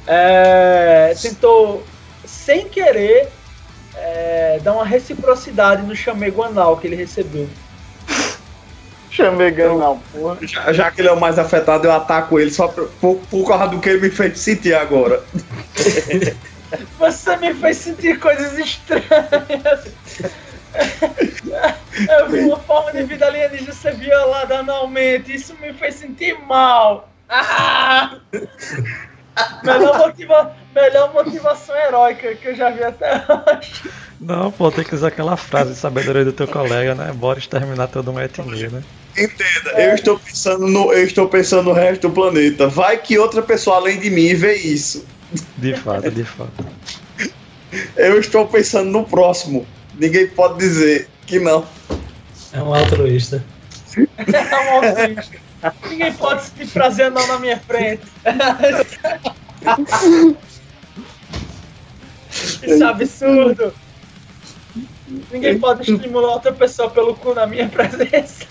é, 0.06 1.14
tentou, 1.20 1.84
sem 2.24 2.68
querer, 2.68 3.28
é, 3.94 4.60
dar 4.62 4.74
uma 4.74 4.84
reciprocidade 4.84 5.82
no 5.82 5.96
chamego 5.96 6.42
anal 6.42 6.76
que 6.76 6.86
ele 6.86 6.96
recebeu. 6.96 7.48
Chamegando 9.10 9.78
não, 9.78 9.98
porra. 10.12 10.38
Já, 10.42 10.72
já 10.72 10.90
que 10.90 11.00
ele 11.00 11.08
é 11.08 11.12
o 11.12 11.18
mais 11.18 11.38
afetado, 11.38 11.86
eu 11.86 11.92
ataco 11.92 12.38
ele 12.38 12.50
só 12.50 12.68
por, 12.68 12.88
por, 13.00 13.16
por 13.30 13.48
causa 13.48 13.68
do 13.68 13.80
que 13.80 13.88
ele 13.88 14.00
me 14.00 14.10
fez 14.10 14.38
sentir 14.38 14.74
agora. 14.74 15.22
Você 16.98 17.36
me 17.36 17.54
fez 17.54 17.78
sentir 17.78 18.18
coisas 18.18 18.58
estranhas. 18.58 19.86
Eu 22.18 22.28
vi 22.28 22.40
uma 22.40 22.58
forma 22.58 22.92
de 22.92 23.02
vida 23.04 23.26
alienígena 23.26 23.72
ser 23.72 23.94
violada 23.94 24.58
anualmente. 24.58 25.34
Isso 25.34 25.54
me 25.60 25.72
fez 25.72 25.94
sentir 25.94 26.38
mal. 26.40 27.08
Ah! 27.28 28.18
Melhor, 29.62 29.98
motiva... 29.98 30.56
Melhor 30.74 31.12
motivação 31.12 31.74
heróica 31.74 32.34
que 32.34 32.48
eu 32.48 32.54
já 32.54 32.70
vi 32.70 32.82
até 32.82 33.14
hoje. 33.14 33.90
Não, 34.20 34.50
pô, 34.50 34.70
tem 34.70 34.84
que 34.84 34.94
usar 34.94 35.08
aquela 35.08 35.36
frase 35.36 35.72
de 35.72 35.76
sabedoria 35.76 36.24
do 36.24 36.32
teu 36.32 36.46
colega, 36.46 36.94
né? 36.94 37.12
Bora 37.12 37.38
exterminar 37.38 37.88
toda 37.88 38.10
uma 38.10 38.24
etnia, 38.24 38.70
né? 38.70 38.82
Entenda, 39.16 39.70
eu 39.80 39.94
estou 39.94 40.18
pensando 40.18 40.66
no, 40.66 40.92
eu 40.92 41.04
estou 41.04 41.28
pensando 41.28 41.64
no 41.64 41.72
resto 41.72 42.08
do 42.08 42.14
planeta. 42.14 42.66
Vai 42.66 42.98
que 42.98 43.18
outra 43.18 43.42
pessoa 43.42 43.76
além 43.76 43.98
de 43.98 44.10
mim 44.10 44.34
vê 44.34 44.54
isso. 44.54 45.06
De 45.56 45.74
fato, 45.74 46.10
de 46.10 46.24
fato. 46.24 46.66
Eu 47.96 48.20
estou 48.20 48.46
pensando 48.46 48.90
no 48.90 49.04
próximo. 49.04 49.66
Ninguém 49.98 50.26
pode 50.28 50.58
dizer 50.58 51.08
que 51.26 51.38
não. 51.38 51.66
É 52.52 52.62
um 52.62 52.74
altruísta. 52.74 53.44
É 53.96 54.56
um 54.56 54.76
autista. 54.76 55.38
Ninguém 55.88 56.12
pode 56.12 56.44
sentir 56.44 56.66
prazer 56.68 57.10
não 57.10 57.26
na 57.26 57.38
minha 57.38 57.58
frente. 57.58 58.02
Isso 62.30 62.84
é 62.84 62.86
absurdo. 62.86 63.72
Ninguém 65.32 65.58
pode 65.58 65.90
estimular 65.90 66.34
outra 66.34 66.52
pessoa 66.52 66.90
pelo 66.90 67.14
cu 67.14 67.32
na 67.32 67.46
minha 67.46 67.68
presença. 67.68 68.46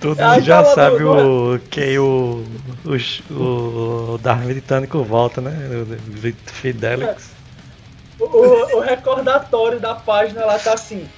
Todo 0.00 0.20
mundo 0.20 0.40
já 0.40 0.64
sabe 0.64 0.98
Dudu. 0.98 1.54
o 1.54 1.58
que 1.68 1.98
o, 1.98 2.44
o, 2.84 4.14
o 4.14 4.18
Darwin 4.18 4.46
Britânico 4.46 5.02
volta, 5.04 5.40
né? 5.40 5.52
O 5.52 6.50
Fidelix. 6.52 7.31
O, 8.26 8.76
o 8.76 8.80
recordatório 8.80 9.80
da 9.80 9.94
página 9.94 10.44
lá 10.44 10.58
tá 10.58 10.74
assim: 10.74 11.08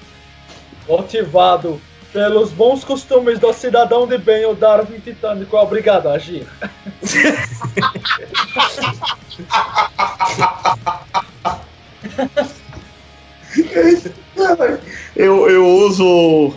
motivado 0.87 1.79
Pelos 2.15 2.49
bons 2.51 2.81
costumes 2.81 3.39
do 3.39 3.51
cidadão 3.51 4.07
de 4.07 4.17
bem, 4.17 4.45
o 4.45 4.55
Darwin 4.55 5.01
Titânico 5.01 5.57
é 5.57 5.59
obrigado 5.59 6.07
a 6.07 6.13
agir. 6.13 6.47
Eu, 15.13 15.49
eu 15.49 15.67
uso. 15.67 16.53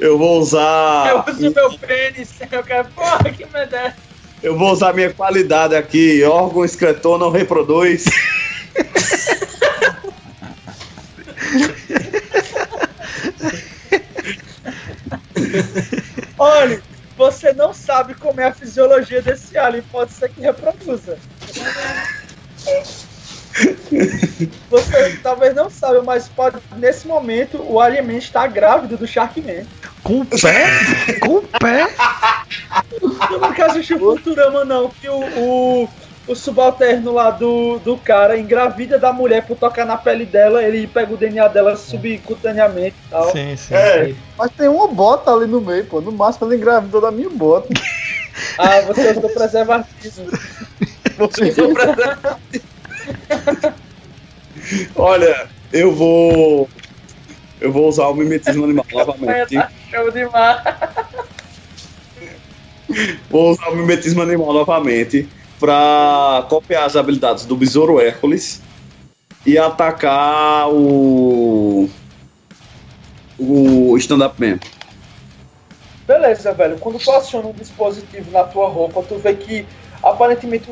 Eu 0.00 0.16
vou 0.16 0.40
usar. 0.40 1.06
Eu 1.10 1.34
uso 1.34 1.54
meu 1.54 1.78
pênis, 1.78 2.40
eu 2.50 2.62
quero. 2.62 2.88
Porra, 2.88 3.24
que 3.24 3.44
merda. 3.44 3.94
Eu 4.42 4.56
vou 4.56 4.72
usar 4.72 4.94
minha 4.94 5.12
qualidade 5.12 5.76
aqui. 5.76 6.24
Órgão 6.24 6.64
excretor 6.64 7.18
não 7.18 7.30
reproduz. 7.30 8.06
Olha, 16.38 16.82
você 17.16 17.52
não 17.52 17.72
sabe 17.72 18.14
como 18.14 18.40
é 18.40 18.46
a 18.46 18.52
fisiologia 18.52 19.22
desse 19.22 19.56
alien, 19.56 19.82
pode 19.90 20.12
ser 20.12 20.28
que 20.30 20.40
reproduza. 20.40 21.18
Você 24.68 25.18
talvez 25.22 25.54
não 25.54 25.70
saiba, 25.70 26.02
mas 26.02 26.28
pode, 26.28 26.58
nesse 26.76 27.06
momento 27.06 27.62
o 27.62 27.80
Alien 27.80 28.02
Man 28.02 28.16
está 28.16 28.46
grávido 28.46 28.96
do 28.96 29.06
Sharkman. 29.06 29.64
Com 30.02 30.20
o 30.20 30.26
pé? 30.26 31.18
Com 31.20 31.36
o 31.36 31.42
pé? 31.42 31.86
Eu 33.30 33.38
não 33.38 33.52
quero 33.52 33.70
assistir 33.70 33.94
o 33.94 34.16
Futurama, 34.16 34.64
não, 34.64 34.90
que 34.90 35.08
o, 35.08 35.20
o, 35.20 35.88
o 36.26 36.34
subalterno 36.34 37.12
lá 37.12 37.30
do, 37.30 37.78
do 37.80 37.98
cara 37.98 38.38
engravida 38.38 38.98
da 38.98 39.12
mulher 39.12 39.46
por 39.46 39.56
tocar 39.56 39.84
na 39.84 39.96
pele 39.96 40.24
dela, 40.24 40.62
ele 40.62 40.86
pega 40.86 41.12
o 41.12 41.16
DNA 41.16 41.48
dela 41.48 41.76
subcutaneamente 41.76 42.96
e 43.06 43.10
tal. 43.10 43.30
Sim, 43.30 43.56
sim. 43.56 43.74
É, 43.74 44.14
mas 44.38 44.50
tem 44.52 44.68
uma 44.68 44.88
bota 44.88 45.32
ali 45.32 45.46
no 45.46 45.60
meio, 45.60 45.86
pô. 45.86 46.00
No 46.00 46.12
máximo 46.12 46.46
ela 46.46 46.56
engravidou 46.56 47.00
da 47.00 47.10
minha 47.10 47.30
bota. 47.30 47.68
Ah, 48.58 48.80
você 48.80 49.10
usou 49.12 49.30
preservativo. 49.30 50.26
Você 51.16 51.44
usou 51.44 51.72
pra- 51.72 52.40
Olha, 54.96 55.48
eu 55.72 55.92
vou. 55.92 56.68
Eu 57.60 57.72
vou 57.72 57.88
usar 57.88 58.08
o 58.08 58.14
mimetismo 58.14 58.64
animal 58.64 58.84
novamente. 58.92 59.56
Show 59.88 60.10
demais. 60.10 60.60
Vou 63.30 63.50
usar 63.50 63.70
o 63.70 63.76
mimetismo 63.76 64.20
animal 64.22 64.52
novamente 64.52 65.30
pra 65.64 66.44
copiar 66.50 66.84
as 66.84 66.94
habilidades 66.94 67.46
do 67.46 67.56
Besouro 67.56 67.98
Hércules 67.98 68.60
e 69.46 69.56
atacar 69.56 70.68
o. 70.68 71.88
O 73.38 73.96
stand-up 73.96 74.38
man. 74.38 74.58
Beleza, 76.06 76.52
velho. 76.52 76.78
Quando 76.78 76.98
tu 76.98 77.10
aciona 77.10 77.48
um 77.48 77.52
dispositivo 77.52 78.30
na 78.30 78.44
tua 78.44 78.68
roupa, 78.68 79.02
tu 79.08 79.16
vê 79.16 79.32
que 79.32 79.66
aparentemente 80.02 80.68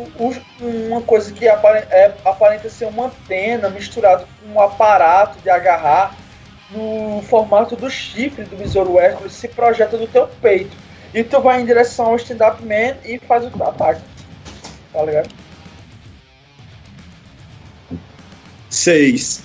uma 0.61 1.01
coisa 1.01 1.33
que 1.33 1.49
apare- 1.49 1.87
é- 1.91 2.13
aparenta 2.23 2.69
ser 2.69 2.85
uma 2.85 3.07
antena 3.07 3.71
misturado 3.71 4.27
com 4.43 4.53
um 4.53 4.61
aparato 4.61 5.39
de 5.41 5.49
agarrar 5.49 6.15
no 6.71 7.23
formato 7.23 7.75
do 7.75 7.89
chifre 7.89 8.45
do 8.45 8.57
besouro 8.57 8.99
Hércules 8.99 9.33
se 9.33 9.49
projeta 9.49 9.97
do 9.97 10.07
teu 10.07 10.29
peito. 10.43 10.77
E 11.15 11.25
tu 11.25 11.41
vai 11.41 11.63
em 11.63 11.65
direção 11.65 12.09
ao 12.09 12.17
stand-up 12.17 12.63
man 12.63 12.95
e 13.07 13.19
faz 13.27 13.47
o 13.47 13.51
teu 13.51 13.67
ataque. 13.67 14.12
Tá 14.93 15.05
ligado? 15.05 15.29
Seis. 18.71 19.43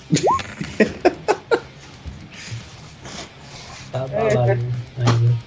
Tá 3.92 4.04
abalado 4.04 4.52
ainda. 4.52 5.38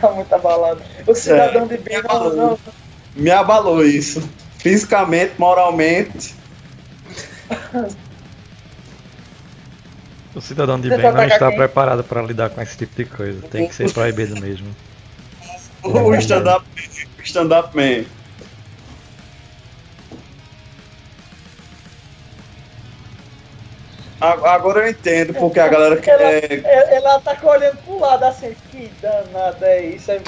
Tá 0.00 0.10
muito 0.12 0.34
abalado. 0.34 0.82
O 1.06 1.14
cidadão 1.14 1.66
de 1.66 1.78
bem 1.78 2.02
não, 2.02 2.34
não, 2.34 2.58
Me 3.14 3.30
abalou 3.30 3.84
isso. 3.84 4.28
Fisicamente, 4.58 5.34
moralmente. 5.38 6.34
O 10.34 10.40
cidadão 10.40 10.80
de 10.80 10.88
Você 10.88 10.96
bem 10.96 11.12
não 11.12 11.24
está 11.24 11.48
quem? 11.48 11.56
preparado 11.56 12.04
para 12.04 12.22
lidar 12.22 12.50
com 12.50 12.60
esse 12.60 12.76
tipo 12.76 12.94
de 12.96 13.04
coisa. 13.04 13.42
Tem 13.48 13.68
que 13.68 13.74
ser 13.74 13.90
proibido 13.92 14.40
mesmo. 14.40 14.74
O 15.82 16.14
stand-up 16.14 16.64
o 17.18 17.22
stand-up 17.22 17.76
man. 17.76 18.04
Agora 24.22 24.80
eu 24.86 24.90
entendo 24.90 25.34
porque 25.34 25.58
a 25.58 25.66
galera 25.66 25.94
Ela, 25.94 26.00
quer. 26.40 26.64
ela, 26.64 26.90
ela 26.94 27.20
tá 27.20 27.36
olhando 27.42 27.76
pro 27.78 27.98
lado 27.98 28.22
assim, 28.24 28.54
que 28.70 28.88
danada 29.02 29.66
é 29.66 29.86
isso? 29.86 30.12
É, 30.12 30.20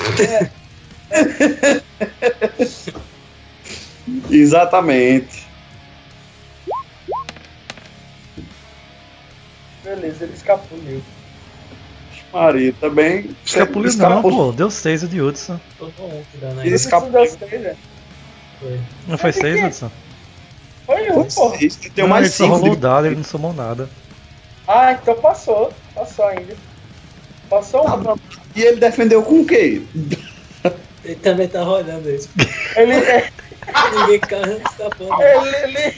Exatamente. 4.30 5.46
beleza, 9.84 10.24
ele 10.24 10.34
escapuliu. 10.34 11.02
Maria, 12.32 12.72
também. 12.80 13.30
Escapuliu 13.44 13.92
não, 13.96 14.22
pô. 14.22 14.50
Deu 14.50 14.70
6 14.70 15.04
o 15.04 15.08
de 15.08 15.20
Hudson. 15.22 15.60
Tô 15.78 15.86
com 15.92 16.02
um 16.06 16.24
que. 16.32 16.66
Isso 16.66 16.88
deu 17.10 17.26
seis, 17.26 17.50
velho. 17.50 17.76
Foi. 18.58 18.80
Não 19.06 19.18
foi 19.18 19.28
Mas 19.28 19.36
6, 19.36 19.60
que- 19.60 19.66
Hudson? 19.66 19.90
Isso, 21.60 21.78
tem 21.94 22.04
Não, 22.04 22.08
mais 22.10 22.26
ele 22.26 22.32
só 22.34 22.44
cinco. 22.44 22.56
rolou 22.56 22.72
o 22.72 22.74
de- 22.76 22.80
dado, 22.82 23.06
ele 23.06 23.16
não 23.16 23.24
somou 23.24 23.52
nada. 23.52 23.88
Ah, 24.66 24.92
então 24.92 25.14
passou. 25.20 25.72
Passou 25.94 26.24
ainda. 26.26 26.56
Passou 27.48 27.86
um. 27.86 28.14
E 28.56 28.62
ele 28.62 28.80
defendeu 28.80 29.22
com 29.22 29.40
o 29.40 29.46
quê? 29.46 29.82
Ele 31.04 31.16
também 31.16 31.48
tava 31.48 31.70
olhando 31.70 32.08
isso. 32.10 32.30
Ele, 32.76 32.94
é, 32.94 33.28
Ninguém 33.92 34.16
escapando. 34.16 35.22
ele, 35.22 35.56
ele 35.78 35.94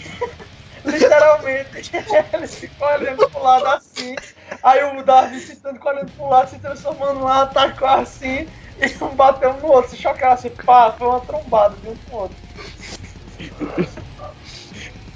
literalmente, 0.85 1.91
eles 2.33 2.55
ficam 2.57 2.89
olhando 2.89 3.29
pro 3.31 3.43
lado 3.43 3.67
assim. 3.67 4.15
Aí 4.63 4.83
o 4.85 5.03
Davi 5.05 5.41
se 5.41 5.57
tanto 5.57 5.87
olhando 5.87 6.13
pro 6.13 6.29
lado, 6.29 6.51
se 6.51 6.59
transformando 6.59 7.21
lá, 7.25 7.43
atacou 7.43 7.89
assim. 7.89 8.49
E 8.79 9.05
um 9.05 9.15
bateu 9.17 9.55
no 9.55 9.69
outro, 9.69 9.91
se 9.91 9.97
chocaram 9.97 10.35
assim, 10.35 10.51
pá, 10.51 10.93
foi 10.93 11.07
uma 11.07 11.21
trombada 11.21 11.77
de 11.79 11.89
um 11.89 11.97
com 11.97 12.15
o 12.15 12.19
outro. 12.19 12.37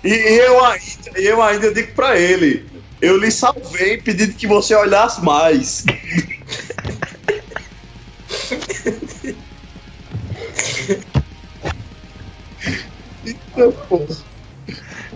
E 0.03 0.13
eu 0.13 0.65
ainda, 0.65 1.11
eu 1.17 1.43
ainda 1.43 1.75
digo 1.75 1.95
pra 1.95 2.19
ele: 2.19 2.71
eu 3.01 3.17
lhe 3.19 3.31
salvei 3.31 3.99
pedindo 3.99 4.35
que 4.35 4.47
você 4.47 4.75
olhasse 4.75 5.23
mais. 5.23 5.85
Então, 13.25 13.73
pô, 13.89 14.07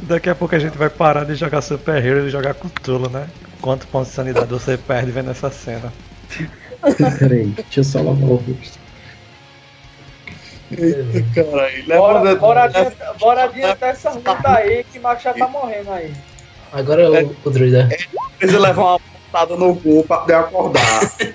Daqui 0.03 0.29
a 0.29 0.35
pouco 0.35 0.55
a 0.55 0.59
gente 0.59 0.77
vai 0.77 0.91
parar 0.91 1.25
de 1.25 1.35
jogar 1.35 1.63
Super 1.63 2.05
Hero 2.05 2.27
e 2.27 2.31
jogar 2.31 2.55
Cthulhu, 2.55 3.09
né? 3.09 3.33
Quanto 3.61 3.89
ponto 3.89 4.07
de 4.07 4.15
sanidade 4.15 4.51
você 4.51 4.77
perde 4.77 5.13
vendo 5.13 5.31
essa 5.31 5.51
cena? 5.51 5.95
Peraí, 7.19 7.51
deixa 7.53 7.81
eu 7.81 7.85
só 7.85 8.03
lavar 8.03 8.29
o 8.29 8.37
rosto. 8.37 8.84
caralho, 11.35 11.87
Bora, 11.87 12.21
leva- 12.21 12.41
bora, 12.41 12.63
adiantar, 12.65 13.15
bora 13.19 13.45
adiantar 13.45 13.89
essa 13.91 14.11
luta 14.11 14.39
aí 14.49 14.85
que 14.85 14.99
o 14.99 15.03
Max 15.03 15.23
já 15.23 15.33
tá 15.35 15.49
morrendo 15.49 15.91
aí. 15.93 16.13
Agora 16.73 17.03
é 17.03 17.23
o, 17.23 17.37
o 17.45 17.51
druida. 17.51 17.89
precisa 18.39 18.59
levar 18.61 18.83
uma 18.83 18.99
pontada 19.01 19.57
no 19.57 19.77
cu 19.81 20.05
pra 20.07 20.19
poder 20.19 20.35
acordar. 20.35 21.01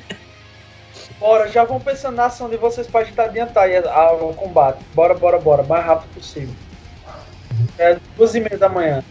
Bora, 1.20 1.50
já 1.50 1.66
vão 1.66 1.82
pensando 1.82 2.16
na 2.16 2.28
ação 2.28 2.50
de 2.50 2.56
vocês 2.56 2.88
pra 2.88 3.04
gente 3.04 3.20
adiantar 3.20 3.66
aí 3.66 3.76
a- 3.76 3.92
a- 3.94 4.14
o 4.14 4.34
combate. 4.34 4.80
Bora, 4.94 5.14
bora, 5.14 5.38
bora, 5.38 5.64
mais 5.64 5.86
rápido 5.86 6.10
possível. 6.14 6.56
É 7.78 7.98
duas 8.16 8.36
e 8.36 8.40
meia 8.40 8.58
da 8.58 8.70
manhã. 8.70 9.04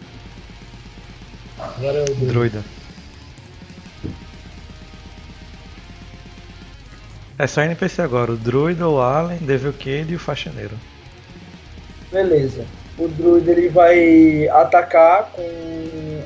Agora 1.59 1.99
é 1.99 2.03
o 2.05 2.14
druida. 2.14 2.64
É 7.39 7.47
só 7.47 7.62
NPC 7.62 8.03
agora, 8.03 8.32
o 8.32 8.36
Druida, 8.36 8.89
o 8.89 9.01
Allen, 9.01 9.39
Devil 9.39 9.72
Kid 9.72 10.12
e 10.12 10.16
o 10.16 10.18
Faxineiro. 10.18 10.76
Beleza. 12.11 12.64
O 12.99 13.07
druida 13.07 13.53
ele 13.53 13.68
vai 13.68 14.49
atacar 14.49 15.30
com 15.30 16.22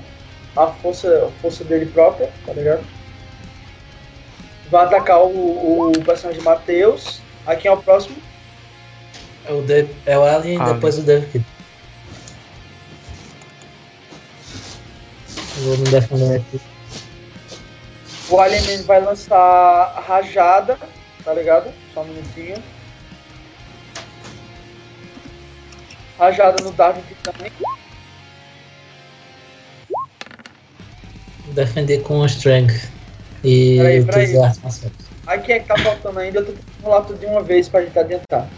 a 0.57 0.69
força, 0.69 1.27
a 1.27 1.41
força 1.43 1.65
dele 1.65 1.87
própria, 1.87 2.31
tá 2.47 2.53
ligado? 2.55 2.83
Vai 4.71 4.87
atacar 4.87 5.21
o, 5.23 5.91
o 5.91 6.05
personagem 6.05 6.43
Matheus. 6.43 7.21
Aqui 7.47 7.69
é 7.69 7.73
o 7.73 7.77
próximo. 7.77 8.17
É 9.45 9.53
o, 9.53 9.61
de, 9.61 9.87
é 10.07 10.17
o 10.17 10.23
Alien 10.23 10.55
e 10.55 10.61
Alien. 10.61 10.75
depois 10.75 10.99
o 10.99 11.03
Devil 11.03 11.29
Kid. 11.29 11.47
Vou 15.59 15.77
me 15.77 15.85
defender 15.85 16.37
aqui. 16.37 16.61
O 18.31 18.41
Alien 18.41 18.83
vai 18.83 19.01
lançar 19.03 20.03
rajada, 20.09 20.79
tá 21.25 21.35
ligado? 21.35 21.73
Só 21.95 22.03
um 22.03 22.07
minutinho. 22.07 22.63
Rajada 26.19 26.63
no 26.63 26.73
Darwin 26.73 27.03
também. 27.25 27.51
Vou 31.45 31.55
defender 31.55 32.03
com 32.03 32.21
o 32.21 32.27
Strength. 32.27 32.91
E 33.45 33.77
Peraí, 33.79 34.01
utilizar 34.01 34.55
peraí. 35.25 35.41
quem 35.43 35.55
é 35.57 35.59
que 35.59 35.67
tá 35.67 35.77
faltando 35.79 36.19
ainda? 36.21 36.39
Eu 36.39 36.47
tô 36.47 36.53
tentando 36.53 36.83
rolar 36.85 37.03
tudo 37.03 37.19
de 37.19 37.27
uma 37.27 37.43
vez 37.43 37.69
pra 37.69 37.83
gente 37.83 37.99
adiantar. 37.99 38.49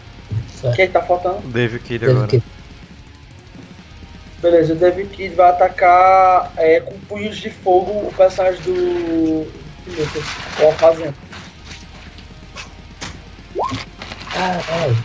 Certo. 0.61 0.75
Quem 0.75 0.83
é 0.83 0.87
que 0.87 0.93
tá 0.93 1.01
faltando? 1.01 1.39
O 1.39 1.51
Dave 1.51 1.79
Kid 1.79 2.05
Deve 2.05 2.11
agora. 2.11 2.41
Beleza, 4.41 4.73
o 4.73 4.75
David 4.75 5.09
Kid 5.09 5.33
vai 5.33 5.49
atacar 5.49 6.51
é, 6.55 6.79
com 6.79 6.99
punhos 6.99 7.37
de 7.37 7.49
fogo 7.49 7.91
o 7.91 8.13
personagem 8.15 8.61
do. 8.61 9.47
O 10.61 10.65
Alfazendo. 10.65 11.24
Caralho. 14.35 14.97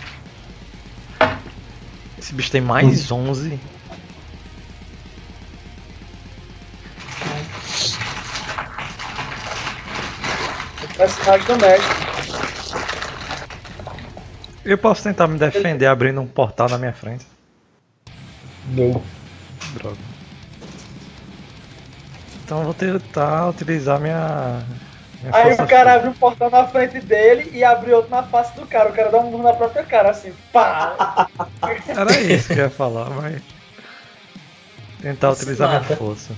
Esse 2.18 2.34
bicho 2.34 2.50
tem 2.50 2.60
mais 2.60 3.12
11. 3.12 3.60
O 10.82 10.88
personagem 10.96 11.46
do 11.46 11.56
mestre. 11.58 12.10
Eu 14.64 14.76
posso 14.76 15.04
tentar 15.04 15.28
me 15.28 15.38
defender 15.38 15.86
abrindo 15.86 16.20
um 16.20 16.26
portal 16.26 16.68
na 16.68 16.76
minha 16.76 16.92
frente. 16.92 17.24
Não. 18.70 19.00
Droga. 19.74 19.96
Então 22.44 22.58
eu 22.58 22.64
vou 22.64 22.74
tentar 22.74 23.48
utilizar 23.50 24.00
minha. 24.00 24.60
Minha 25.22 25.36
Aí 25.36 25.52
o 25.54 25.66
cara 25.66 25.94
abre 25.94 26.08
um 26.08 26.14
portal 26.14 26.50
na 26.50 26.66
frente 26.66 27.00
dele 27.00 27.50
e 27.52 27.62
abre 27.62 27.92
outro 27.92 28.10
na 28.10 28.22
face 28.22 28.54
do 28.56 28.66
cara. 28.66 28.90
O 28.90 28.92
cara 28.92 29.10
dá 29.10 29.18
um 29.18 29.30
murro 29.30 29.42
na 29.42 29.52
própria 29.52 29.84
cara, 29.84 30.10
assim. 30.10 30.32
Pá! 30.52 31.28
Era 31.88 32.20
isso 32.20 32.48
que 32.48 32.54
eu 32.54 32.64
ia 32.64 32.70
falar, 32.70 33.10
mas. 33.10 33.40
Tentar 35.00 35.30
utilizar 35.30 35.68
minha 35.68 35.80
Mata. 35.80 35.96
força. 35.96 36.34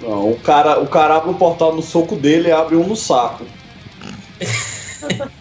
Não, 0.00 0.30
o 0.30 0.40
cara, 0.40 0.80
o 0.80 0.86
cara 0.86 1.16
abre 1.16 1.30
um 1.30 1.34
portal 1.34 1.74
no 1.74 1.82
soco 1.82 2.16
dele 2.16 2.48
e 2.48 2.52
abre 2.52 2.76
um 2.76 2.86
no 2.86 2.96
saco. 2.96 3.46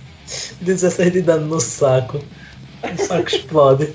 16 0.62 1.12
de 1.14 1.22
dano 1.22 1.46
no 1.48 1.60
saco. 1.60 2.20
O 2.84 2.98
saco 2.98 3.28
explode. 3.28 3.94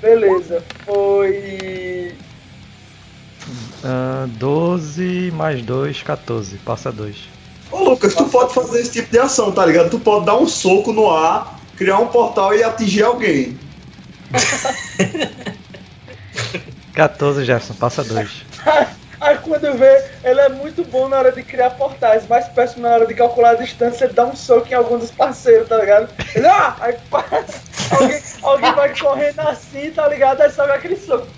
Beleza. 0.00 0.62
Foi. 0.84 2.14
Ah, 3.88 4.26
12 4.26 5.30
mais 5.32 5.62
2, 5.62 6.02
14. 6.02 6.56
Passa 6.58 6.90
2. 6.90 7.16
Ô 7.70 7.90
Lucas, 7.90 8.16
tu 8.16 8.24
pode 8.24 8.52
fazer 8.52 8.80
esse 8.80 8.90
tipo 8.90 9.12
de 9.12 9.18
ação, 9.20 9.52
tá 9.52 9.64
ligado? 9.64 9.90
Tu 9.90 10.00
pode 10.00 10.26
dar 10.26 10.36
um 10.36 10.48
soco 10.48 10.92
no 10.92 11.08
ar, 11.08 11.60
criar 11.76 11.98
um 11.98 12.08
portal 12.08 12.52
e 12.52 12.64
atingir 12.64 13.04
alguém. 13.04 13.56
14, 16.94 17.44
Jefferson, 17.44 17.74
passa 17.74 18.02
2. 18.02 18.44
Aí 19.20 19.38
quando 19.38 19.72
vê, 19.78 20.04
ele 20.24 20.40
é 20.40 20.48
muito 20.48 20.84
bom 20.84 21.08
na 21.08 21.18
hora 21.18 21.30
de 21.30 21.42
criar 21.44 21.70
portais, 21.70 22.24
mas 22.28 22.48
péssimo 22.48 22.82
na 22.82 22.94
hora 22.94 23.06
de 23.06 23.14
calcular 23.14 23.50
a 23.50 23.54
distância, 23.54 24.04
ele 24.06 24.14
dá 24.14 24.24
um 24.26 24.34
soco 24.34 24.66
em 24.68 24.74
algum 24.74 24.98
dos 24.98 25.10
parceiros, 25.12 25.68
tá 25.68 25.78
ligado? 25.78 26.08
Ele, 26.34 26.46
ah! 26.46 26.76
Aí 26.80 26.96
passa, 27.08 27.62
alguém, 27.94 28.20
alguém 28.42 28.72
vai 28.74 28.98
correndo 28.98 29.40
assim, 29.40 29.92
tá 29.92 30.08
ligado? 30.08 30.40
Aí 30.40 30.50
sobe 30.50 30.72
aquele 30.72 30.96
soco. 30.96 31.28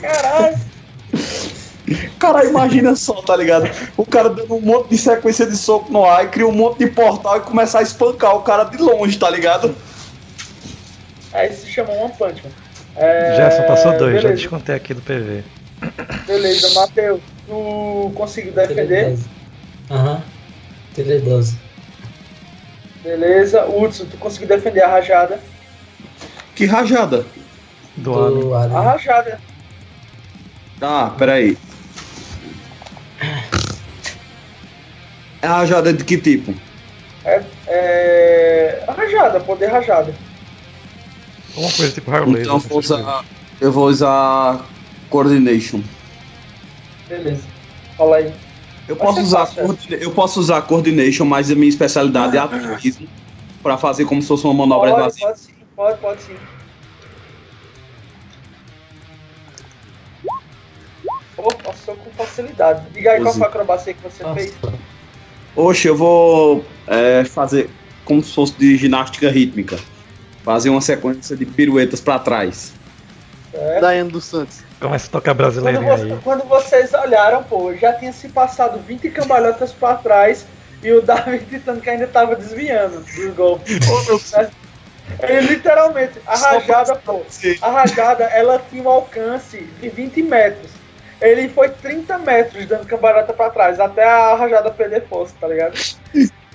Caralho! 0.00 0.77
Cara, 2.18 2.44
imagina 2.44 2.94
só, 2.96 3.22
tá 3.22 3.36
ligado? 3.36 3.68
O 3.96 4.04
cara 4.04 4.28
dando 4.28 4.54
um 4.54 4.60
monte 4.60 4.90
de 4.90 4.98
sequência 4.98 5.46
de 5.46 5.56
soco 5.56 5.92
no 5.92 6.04
ar 6.04 6.24
e 6.24 6.28
cria 6.28 6.46
um 6.46 6.52
monte 6.52 6.78
de 6.78 6.86
portal 6.88 7.38
e 7.38 7.40
começar 7.40 7.80
a 7.80 7.82
espancar 7.82 8.34
o 8.36 8.42
cara 8.42 8.64
de 8.64 8.76
longe, 8.78 9.18
tá 9.18 9.30
ligado? 9.30 9.74
Aí 11.32 11.52
se 11.52 11.66
chama 11.68 11.92
One 11.92 12.12
Punch 12.18 12.42
Man. 12.44 12.50
É, 12.96 13.36
Jefferson 13.36 13.62
passou 13.66 13.92
2, 13.92 14.00
já 14.00 14.22
beleza, 14.22 14.34
descontei 14.34 14.74
aqui 14.74 14.92
do 14.92 15.00
PV. 15.02 15.44
Beleza, 16.26 16.70
Matheus, 16.74 17.20
tu 17.46 18.12
conseguiu 18.14 18.52
defender? 18.52 19.10
12. 19.10 19.24
Aham. 19.90 20.22
Tirei 20.94 21.20
12. 21.20 21.56
Beleza, 23.04 23.64
Hudson, 23.66 24.06
tu 24.06 24.16
conseguiu 24.16 24.48
defender 24.48 24.82
a 24.82 24.88
rajada? 24.88 25.40
Que 26.56 26.66
rajada. 26.66 27.24
Do. 27.96 28.30
Do 28.30 28.54
A 28.54 28.64
Alien. 28.64 28.82
rajada. 28.82 29.40
Ah, 30.80 31.12
peraí. 31.16 31.56
É 35.40 35.46
rajada 35.46 35.92
de 35.92 36.04
que 36.04 36.18
tipo? 36.18 36.54
É, 37.24 37.44
é. 37.66 38.84
Rajada, 38.88 39.40
poder 39.40 39.66
rajada. 39.68 40.18
Alguma 41.50 41.72
coisa 41.76 41.92
tipo 41.92 42.10
Raio 42.10 42.26
Laser. 42.26 42.42
Então 42.42 42.58
vou 42.58 42.78
usar, 42.78 43.24
eu 43.60 43.72
vou 43.72 43.86
usar 43.86 44.68
Coordination. 45.08 45.82
Beleza. 47.08 47.48
Fala 47.96 48.16
aí. 48.16 48.32
Eu 48.86 48.96
Vai 48.96 49.06
posso, 49.06 49.20
usar 49.20 49.38
fácil, 49.40 49.62
coordina- 49.62 49.96
eu 50.02 50.14
posso 50.14 50.40
usar 50.40 50.62
Coordination, 50.62 51.24
mas 51.24 51.50
a 51.50 51.54
minha 51.54 51.68
especialidade 51.68 52.36
é 52.36 52.40
atletismo. 52.40 53.08
Pra 53.62 53.76
fazer 53.76 54.04
como 54.06 54.22
se 54.22 54.28
fosse 54.28 54.44
uma 54.44 54.54
manobra 54.54 54.90
Pode, 54.90 55.02
evasiva. 55.02 55.26
pode 55.26 55.40
sim, 55.40 55.52
pode, 55.76 56.00
pode 56.00 56.22
sim. 56.22 56.38
Pô, 61.36 61.48
passou 61.54 61.96
com 61.96 62.10
facilidade. 62.12 62.88
Diga 62.90 63.12
aí 63.12 63.22
qual 63.22 63.34
foi 63.34 63.44
a 63.44 63.48
acrobacia 63.48 63.94
que 63.94 64.02
você 64.02 64.24
fez. 64.34 64.58
Oxe, 65.58 65.88
eu 65.88 65.96
vou 65.96 66.64
é, 66.86 67.24
fazer 67.24 67.68
como 68.04 68.22
se 68.22 68.32
fosse 68.32 68.52
de 68.56 68.76
ginástica 68.76 69.28
rítmica. 69.28 69.76
Fazer 70.44 70.70
uma 70.70 70.80
sequência 70.80 71.36
de 71.36 71.44
piruetas 71.44 72.00
pra 72.00 72.16
trás. 72.18 72.72
Certo? 73.50 73.80
Daiane 73.80 74.10
dos 74.10 74.24
Santos. 74.24 74.60
Começa 74.80 75.08
a 75.08 75.10
tocar 75.10 75.32
Quando, 75.32 75.36
brasileirinho 75.38 75.84
você- 75.84 76.04
aí. 76.12 76.18
quando 76.22 76.44
vocês 76.44 76.94
olharam, 76.94 77.42
pô, 77.42 77.74
já 77.74 77.92
tinha 77.94 78.12
se 78.12 78.28
passado 78.28 78.78
20 78.86 79.10
cambalhotas 79.10 79.72
pra 79.72 79.94
trás 79.96 80.46
e 80.80 80.92
o 80.92 81.02
David 81.02 81.44
tentando 81.46 81.80
que 81.80 81.90
ainda 81.90 82.06
tava 82.06 82.36
desviando 82.36 83.00
do 83.00 83.34
golpe. 83.34 83.72
Ele 85.20 85.40
literalmente, 85.48 86.20
a 86.26 86.36
rajada, 86.36 86.94
pô, 86.96 87.22
a 87.62 87.70
rajada, 87.70 88.24
ela 88.24 88.62
tinha 88.70 88.82
um 88.82 88.88
alcance 88.88 89.58
de 89.80 89.88
20 89.88 90.22
metros. 90.22 90.70
Ele 91.20 91.48
foi 91.48 91.68
30 91.68 92.18
metros 92.18 92.64
dando 92.66 92.86
cambalhota 92.86 93.32
pra 93.32 93.50
trás, 93.50 93.80
até 93.80 94.04
a 94.04 94.34
rajada 94.36 94.70
perder 94.70 95.06
força, 95.08 95.34
tá 95.40 95.48
ligado? 95.48 95.74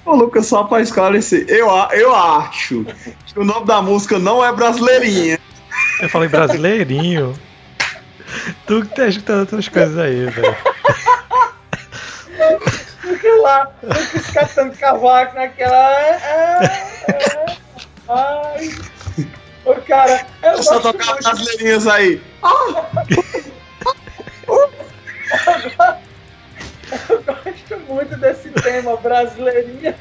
Ô, 0.05 0.15
Lucas, 0.15 0.45
só 0.47 0.63
pra 0.63 0.81
esclarecer, 0.81 1.45
eu, 1.49 1.69
a- 1.69 1.89
eu 1.93 2.13
acho 2.15 2.85
que 3.25 3.39
o 3.39 3.43
nome 3.43 3.65
da 3.65 3.81
música 3.81 4.17
não 4.19 4.43
é 4.43 4.51
brasileirinha. 4.53 5.37
Eu 6.01 6.09
falei 6.09 6.29
brasileirinho. 6.29 7.33
Tu 8.65 8.81
que 8.85 8.95
tá 8.95 9.07
escutando 9.07 9.41
outras 9.41 9.67
coisas 9.67 9.97
aí, 9.97 10.25
velho. 10.25 10.55
Porque 13.01 13.29
lá, 13.29 13.69
Lucas 13.83 14.29
catando 14.31 14.77
cavaco 14.77 15.35
naquela. 15.35 15.91
É, 15.93 16.19
é, 17.07 17.11
é, 17.11 17.45
ai. 18.09 18.71
Ô, 19.65 19.75
cara, 19.75 20.25
eu 20.41 20.51
Eu 20.51 20.63
só 20.63 20.79
tocar 20.79 21.15
brasileirinhas 21.21 21.87
aí. 21.87 22.21
Eu 23.09 23.22
tema 28.73 28.97
brasileirinha. 28.97 29.95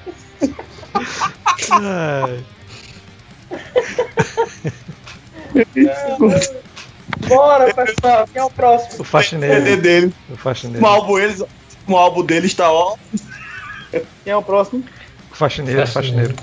Ai, 1.70 2.42
Bora, 7.28 7.72
pessoal, 7.74 8.26
quem 8.32 8.40
é 8.40 8.44
o 8.44 8.50
próximo? 8.50 8.98
o 8.98 9.02
O 9.02 9.04
faxineiro. 9.04 9.54
CD 9.62 9.76
dele. 9.76 10.14
O 10.30 10.32
O 10.32 10.36
faxineiro. 10.36 10.86
álbum, 10.86 11.18
eles, 11.18 11.42
o 11.86 11.96
álbum 11.96 12.24
dele 12.24 12.46
está 12.46 12.72
ó. 12.72 12.96
Quem 13.90 14.32
é 14.32 14.36
o 14.36 14.42
próximo? 14.42 14.82
O 15.30 15.34
faxineiro, 15.34 15.82
o 15.82 15.86
faxineiro. 15.86 16.34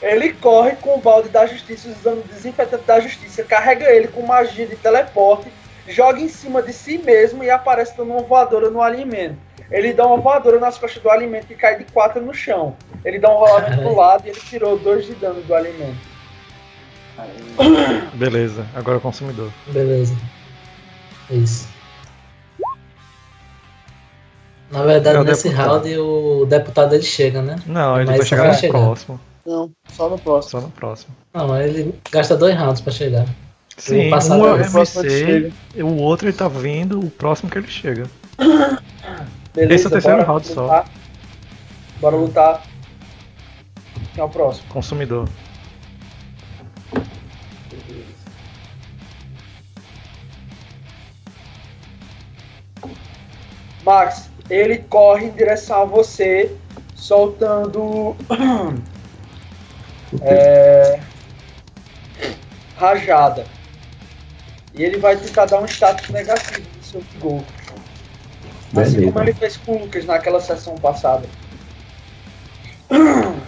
Ele 0.00 0.32
corre 0.34 0.72
com 0.76 0.94
o 0.96 1.00
balde 1.00 1.28
da 1.28 1.46
justiça 1.46 1.88
usando 1.88 2.20
o 2.24 2.28
desinfetante 2.28 2.84
da 2.84 3.00
justiça, 3.00 3.42
carrega 3.44 3.90
ele 3.90 4.08
com 4.08 4.22
magia 4.26 4.66
de 4.66 4.76
teleporte, 4.76 5.48
joga 5.88 6.20
em 6.20 6.28
cima 6.28 6.62
de 6.62 6.72
si 6.72 6.98
mesmo 6.98 7.42
e 7.44 7.50
aparece 7.50 7.96
dando 7.96 8.12
uma 8.12 8.22
voadora 8.22 8.68
no 8.70 8.82
alimento. 8.82 9.36
Ele 9.70 9.92
dá 9.92 10.06
uma 10.06 10.18
voadora 10.18 10.60
nas 10.60 10.78
costas 10.78 11.02
do 11.02 11.10
alimento 11.10 11.46
e 11.50 11.54
cai 11.54 11.78
de 11.78 11.84
quatro 11.84 12.22
no 12.24 12.34
chão. 12.34 12.76
Ele 13.04 13.18
dá 13.18 13.30
um 13.30 13.38
rolamento 13.38 13.78
pro 13.82 13.96
lado 13.96 14.26
e 14.26 14.30
ele 14.30 14.40
tirou 14.40 14.78
dois 14.78 15.06
de 15.06 15.14
dano 15.14 15.40
do 15.42 15.54
alimento. 15.54 15.96
Beleza, 18.14 18.66
agora 18.74 18.98
o 18.98 19.00
consumidor. 19.00 19.50
Beleza. 19.68 20.14
Isso. 21.30 21.68
Na 24.70 24.82
verdade, 24.82 25.18
É 25.18 25.22
nesse 25.24 25.48
deputado. 25.48 25.68
round 25.70 25.98
o 25.98 26.46
deputado 26.46 26.94
ele 26.94 27.04
chega, 27.04 27.40
né? 27.40 27.56
Não, 27.66 27.96
ele 27.96 28.06
Mas 28.06 28.16
vai 28.18 28.26
chegar 28.26 28.42
vai 28.42 28.52
no 28.52 28.58
chegar. 28.58 28.72
próximo. 28.78 29.20
Não, 29.46 29.70
só 29.88 30.08
no 30.08 30.18
próximo. 30.18 30.50
Só 30.50 30.60
no 30.66 30.70
próximo. 30.72 31.14
Não, 31.32 31.60
ele 31.60 31.94
gasta 32.10 32.36
dois 32.36 32.56
rounds 32.56 32.80
pra 32.80 32.92
chegar. 32.92 33.26
Sim, 33.76 34.08
passar 34.10 34.36
um 34.36 34.46
é 34.46 34.52
o 34.52 34.56
RMC, 34.56 35.52
o 35.82 35.96
outro 35.96 36.28
ele 36.28 36.36
tá 36.36 36.48
vindo, 36.48 36.98
o 37.00 37.10
próximo 37.10 37.50
que 37.50 37.58
ele 37.58 37.68
chega. 37.68 38.06
Beleza, 39.54 39.74
Esse 39.74 39.84
é 39.84 39.88
o 39.88 39.90
terceiro 39.90 40.16
bora 40.18 40.28
round 40.28 40.46
só. 40.48 40.62
lutar. 40.62 40.84
Bora 42.00 42.16
lutar. 42.16 42.62
Quem 44.12 44.20
é 44.20 44.24
o 44.24 44.28
próximo? 44.28 44.68
Consumidor. 44.68 45.28
Max, 53.84 54.30
ele 54.50 54.78
corre 54.78 55.26
em 55.26 55.30
direção 55.30 55.82
a 55.82 55.84
você, 55.84 56.56
soltando. 56.96 58.16
é, 60.22 61.00
rajada. 62.76 63.46
E 64.74 64.82
ele 64.82 64.98
vai 64.98 65.16
tentar 65.16 65.46
dar 65.46 65.60
um 65.60 65.66
status 65.66 66.08
negativo 66.08 66.66
no 66.76 66.82
seu 66.82 67.02
gol. 67.20 67.44
Assim 68.76 68.94
Beleza. 68.94 69.12
como 69.12 69.24
ele 69.24 69.32
fez 69.34 69.56
com 69.58 69.72
o 69.72 69.80
Lucas 69.80 70.04
naquela 70.04 70.40
sessão 70.40 70.76
passada. 70.76 71.26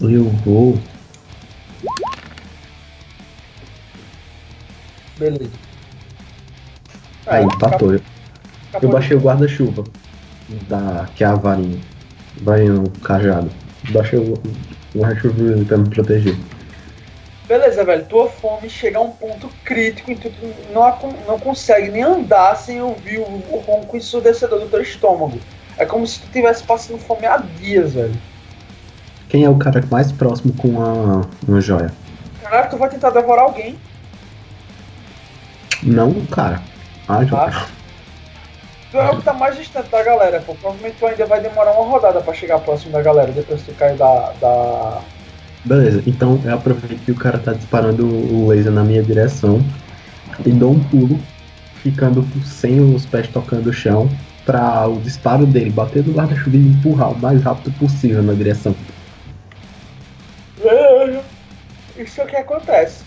Eu 0.00 0.24
vou. 0.44 0.76
Beleza. 5.16 5.50
Aí, 7.26 7.44
empatou. 7.44 7.94
Eu, 7.94 8.00
eu 8.82 8.88
baixei 8.88 9.16
o 9.16 9.20
guarda-chuva. 9.20 9.84
Da, 10.68 11.08
que 11.14 11.22
é 11.22 11.28
a 11.28 11.36
varinha. 11.36 11.78
Varinha 12.40 12.72
no 12.72 12.90
cajado. 12.90 13.48
Baixei 13.90 14.18
o 14.18 14.34
o 14.94 14.98
guarda-chuva 14.98 15.64
pra 15.64 15.78
me 15.78 15.88
proteger. 15.88 16.36
Beleza, 17.52 17.84
velho. 17.84 18.06
Tua 18.06 18.30
fome 18.30 18.70
chega 18.70 18.96
a 18.96 19.02
um 19.02 19.10
ponto 19.10 19.46
crítico 19.62 20.10
em 20.10 20.16
que 20.16 20.30
tu 20.30 20.54
não, 20.72 21.12
não 21.28 21.38
consegue 21.38 21.90
nem 21.90 22.02
andar 22.02 22.56
sem 22.56 22.80
ouvir 22.80 23.18
o, 23.18 23.24
o 23.24 23.62
ronco 23.66 23.94
ensurdecedor 23.94 24.58
do 24.58 24.68
teu 24.68 24.80
estômago. 24.80 25.38
É 25.76 25.84
como 25.84 26.06
se 26.06 26.20
tu 26.20 26.28
tivesse 26.32 26.64
passando 26.64 26.98
fome 26.98 27.26
há 27.26 27.36
dias, 27.36 27.92
velho. 27.92 28.14
Quem 29.28 29.44
é 29.44 29.50
o 29.50 29.58
cara 29.58 29.84
mais 29.90 30.10
próximo 30.10 30.54
com 30.54 30.80
a, 30.80 31.26
uma 31.46 31.60
joia? 31.60 31.92
Caralho, 32.42 32.70
tu 32.70 32.78
vai 32.78 32.88
tentar 32.88 33.10
devorar 33.10 33.44
alguém. 33.44 33.78
Não, 35.82 36.24
cara. 36.24 36.62
A 37.06 37.22
joia. 37.22 37.50
Tá? 37.50 37.66
Tu 38.90 38.96
é 38.96 39.10
o 39.10 39.16
que 39.18 39.24
tá 39.24 39.34
mais 39.34 39.58
distante 39.58 39.90
da 39.90 40.02
galera, 40.02 40.40
pô. 40.40 40.54
Provavelmente 40.54 40.96
tu 40.98 41.06
ainda 41.06 41.26
vai 41.26 41.42
demorar 41.42 41.72
uma 41.72 41.84
rodada 41.84 42.22
pra 42.22 42.32
chegar 42.32 42.60
próximo 42.60 42.92
da 42.92 43.02
galera, 43.02 43.30
depois 43.30 43.60
que 43.60 43.72
tu 43.72 43.76
cair 43.76 43.98
da. 43.98 44.32
da... 44.40 45.02
Beleza, 45.64 46.02
então 46.06 46.40
eu 46.44 46.54
aproveito 46.54 47.04
que 47.04 47.12
o 47.12 47.14
cara 47.14 47.38
tá 47.38 47.52
disparando 47.52 48.04
o 48.06 48.48
laser 48.48 48.72
na 48.72 48.82
minha 48.82 49.02
direção 49.02 49.64
e 50.44 50.50
dou 50.50 50.72
um 50.72 50.80
pulo, 50.84 51.20
ficando 51.76 52.26
sem 52.44 52.80
os 52.80 53.06
pés 53.06 53.28
tocando 53.28 53.68
o 53.68 53.72
chão, 53.72 54.10
pra 54.44 54.88
o 54.88 55.00
disparo 55.00 55.46
dele 55.46 55.70
bater 55.70 56.04
no 56.04 56.12
guarda-chuva 56.12 56.56
e 56.56 56.58
me 56.58 56.70
empurrar 56.70 57.12
o 57.12 57.18
mais 57.18 57.40
rápido 57.42 57.72
possível 57.78 58.22
na 58.22 58.32
direção. 58.32 58.74
Isso 61.96 62.20
é 62.20 62.24
o 62.24 62.26
que 62.26 62.36
acontece. 62.36 63.04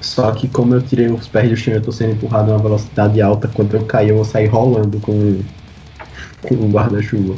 Só 0.00 0.32
que 0.32 0.48
como 0.48 0.74
eu 0.74 0.82
tirei 0.82 1.06
os 1.06 1.26
pés 1.26 1.48
do 1.48 1.56
chão 1.56 1.74
eu 1.74 1.82
tô 1.82 1.92
sendo 1.92 2.12
empurrado 2.12 2.50
a 2.50 2.56
uma 2.56 2.62
velocidade 2.62 3.22
alta, 3.22 3.48
quando 3.48 3.74
eu 3.74 3.84
cair 3.86 4.10
eu 4.10 4.16
vou 4.16 4.24
sair 4.24 4.46
rolando 4.46 5.00
com, 5.00 5.40
com 6.42 6.54
o 6.54 6.70
guarda-chuva. 6.70 7.34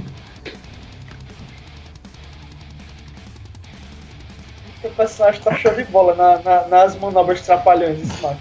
Personagem 5.03 5.41
tá 5.43 5.55
show 5.57 5.75
de 5.75 5.85
bola 5.85 6.15
na- 6.15 6.39
na- 6.43 6.69
nas 6.69 6.97
manobras 6.97 7.41
trapalhões, 7.43 8.01
esse 8.01 8.23
Max. 8.23 8.39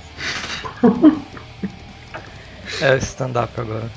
É 2.81 2.97
stand-up 2.97 3.59
agora. 3.59 3.89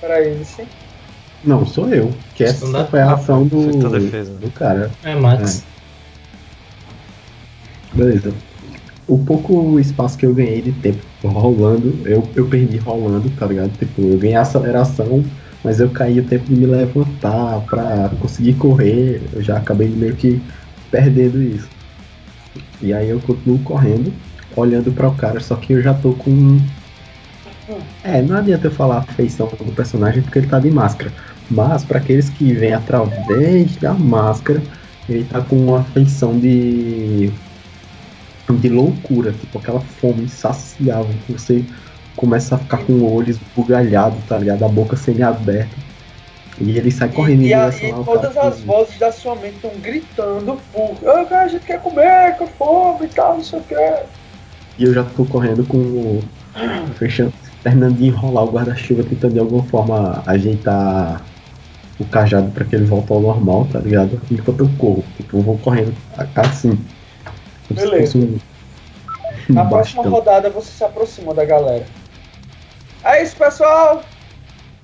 Peraí, 0.00 0.44
sim. 0.44 0.66
Não, 1.44 1.64
sou 1.64 1.88
eu. 1.88 2.12
Que 2.34 2.44
essa 2.44 2.86
foi 2.86 3.00
a 3.00 3.12
ação 3.12 3.46
do, 3.46 3.78
tua 3.78 3.90
defesa. 3.90 4.32
do 4.34 4.50
cara. 4.50 4.90
É, 5.02 5.14
Max. 5.14 5.64
Beleza. 7.92 8.34
O 9.06 9.18
pouco 9.18 9.78
espaço 9.78 10.18
que 10.18 10.26
eu 10.26 10.34
ganhei 10.34 10.60
de 10.60 10.72
tempo 10.72 11.04
rolando, 11.24 12.06
eu, 12.06 12.28
eu 12.34 12.48
perdi 12.48 12.76
rolando, 12.78 13.30
tá 13.30 13.46
ligado? 13.46 13.70
Tipo, 13.78 14.02
eu 14.02 14.18
ganhei 14.18 14.36
aceleração, 14.36 15.24
mas 15.66 15.80
eu 15.80 15.90
caí 15.90 16.20
o 16.20 16.24
tempo 16.24 16.44
de 16.44 16.54
me 16.54 16.64
levantar 16.64 17.60
pra 17.62 18.08
conseguir 18.20 18.54
correr. 18.54 19.20
Eu 19.32 19.42
já 19.42 19.56
acabei 19.56 19.88
meio 19.88 20.14
que 20.14 20.40
perdendo 20.92 21.42
isso. 21.42 21.68
E 22.80 22.92
aí 22.92 23.10
eu 23.10 23.18
continuo 23.18 23.58
correndo, 23.58 24.12
olhando 24.54 24.92
para 24.92 25.08
o 25.08 25.16
cara, 25.16 25.40
só 25.40 25.56
que 25.56 25.72
eu 25.72 25.82
já 25.82 25.92
tô 25.92 26.12
com. 26.12 26.60
É, 28.04 28.22
não 28.22 28.36
adianta 28.36 28.68
eu 28.68 28.70
falar 28.70 28.98
a 28.98 29.12
feição 29.14 29.48
do 29.48 29.72
personagem 29.72 30.22
porque 30.22 30.38
ele 30.38 30.46
tá 30.46 30.60
de 30.60 30.70
máscara. 30.70 31.12
Mas 31.50 31.82
para 31.82 31.98
aqueles 31.98 32.28
que 32.30 32.52
vêm 32.52 32.72
através 32.72 33.74
da 33.74 33.92
máscara, 33.92 34.62
ele 35.08 35.24
tá 35.24 35.40
com 35.40 35.56
uma 35.56 35.82
feição 35.82 36.38
de 36.38 37.32
de 38.60 38.68
loucura, 38.68 39.32
tipo 39.32 39.58
aquela 39.58 39.80
fome 39.80 40.22
insaciável 40.22 41.12
que 41.26 41.32
você 41.32 41.64
começa 42.16 42.54
a 42.54 42.58
ficar 42.58 42.78
com 42.78 42.92
o 42.94 43.14
olho 43.14 43.30
esbugalhado, 43.30 44.16
tá 44.28 44.38
ligado? 44.38 44.64
A 44.64 44.68
boca 44.68 44.96
semi-aberta. 44.96 45.74
E 46.58 46.78
ele 46.78 46.90
sai 46.90 47.10
correndo 47.10 47.42
E, 47.42 47.46
em 47.46 47.48
e, 47.48 47.54
a- 47.54 47.68
e 47.68 47.92
todas 48.04 48.36
as 48.36 48.60
vozes 48.62 48.98
da 48.98 49.12
sua 49.12 49.34
mente 49.34 49.56
estão 49.56 49.70
gritando 49.80 50.58
por 50.72 50.96
cara, 51.28 51.42
a 51.44 51.48
gente 51.48 51.64
quer 51.66 51.80
comer, 51.80 52.34
com 52.38 52.46
fome 52.46 53.04
e 53.04 53.08
tal, 53.08 53.34
não 53.34 53.44
sei 53.44 53.58
o 53.58 53.62
que. 53.62 53.74
E 54.78 54.84
eu 54.84 54.94
já 54.94 55.04
tô 55.04 55.24
correndo 55.26 55.64
com 55.66 55.76
o. 55.76 56.22
Fechando, 56.94 57.32
terminando 57.62 57.96
de 57.98 58.06
enrolar 58.06 58.44
o 58.44 58.50
guarda-chuva, 58.50 59.02
tentando 59.04 59.34
de 59.34 59.38
alguma 59.40 59.62
forma 59.64 60.22
ajeitar 60.26 61.20
o 62.00 62.04
cajado 62.06 62.50
pra 62.50 62.64
que 62.64 62.74
ele 62.74 62.86
volte 62.86 63.12
ao 63.12 63.20
normal, 63.20 63.66
tá 63.70 63.78
ligado? 63.78 64.18
Enquanto 64.30 64.60
eu 64.60 64.70
corro. 64.78 65.04
Tipo, 65.18 65.36
eu 65.36 65.42
vou 65.42 65.58
correndo 65.58 65.94
assim. 66.36 66.78
Beleza. 67.68 68.16
um. 68.16 68.38
Na 69.50 69.64
próxima 69.64 70.02
rodada 70.04 70.48
você 70.50 70.70
se 70.70 70.82
aproxima 70.84 71.34
da 71.34 71.44
galera. 71.44 71.84
É 73.06 73.22
isso, 73.22 73.36
pessoal. 73.36 74.02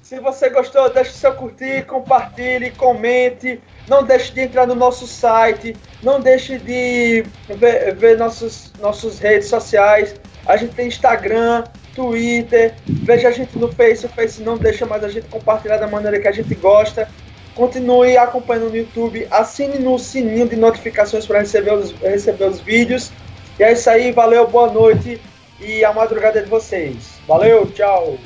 Se 0.01 0.21
você 0.21 0.49
gostou, 0.49 0.89
deixe 0.91 1.11
seu 1.11 1.35
curtir, 1.35 1.85
compartilhe, 1.87 2.71
comente. 2.71 3.61
Não 3.89 4.05
deixe 4.05 4.33
de 4.33 4.43
entrar 4.43 4.65
no 4.65 4.77
nosso 4.77 5.09
site. 5.09 5.75
Não 6.05 6.21
deixe 6.21 6.57
de 6.57 7.25
ver, 7.49 7.97
ver 7.97 8.17
nossos, 8.17 8.73
nossas 8.79 9.19
redes 9.19 9.49
sociais. 9.49 10.15
A 10.47 10.57
gente 10.57 10.73
tem 10.73 10.87
Instagram, 10.87 11.65
Twitter. 11.97 12.75
Veja 12.87 13.27
a 13.27 13.33
gente 13.33 13.59
no 13.59 13.73
Face. 13.73 14.07
O 14.07 14.09
Face 14.11 14.41
não 14.41 14.57
deixa 14.57 14.87
mais 14.87 15.03
a 15.03 15.09
gente 15.09 15.27
compartilhar 15.27 15.79
da 15.79 15.89
maneira 15.89 16.21
que 16.21 16.29
a 16.29 16.33
gente 16.33 16.55
gosta. 16.55 17.09
Continue 17.57 18.17
acompanhando 18.17 18.71
no 18.71 18.77
YouTube. 18.77 19.27
Assine 19.33 19.81
no 19.81 19.99
sininho 19.99 20.49
de 20.49 20.55
notificações 20.55 21.27
para 21.27 21.41
receber 21.41 21.73
os, 21.73 21.91
receber 21.91 22.45
os 22.45 22.61
vídeos. 22.61 23.11
E 23.59 23.65
é 23.65 23.73
isso 23.73 23.91
aí, 23.91 24.13
valeu, 24.13 24.47
boa 24.47 24.71
noite 24.71 25.21
e 25.63 25.85
a 25.85 25.93
madrugada 25.93 26.41
é 26.41 26.43
de 26.43 26.49
vocês. 26.49 27.21
Valeu, 27.33 27.65
tchau. 27.73 28.19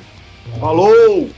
Falou! 0.59 1.31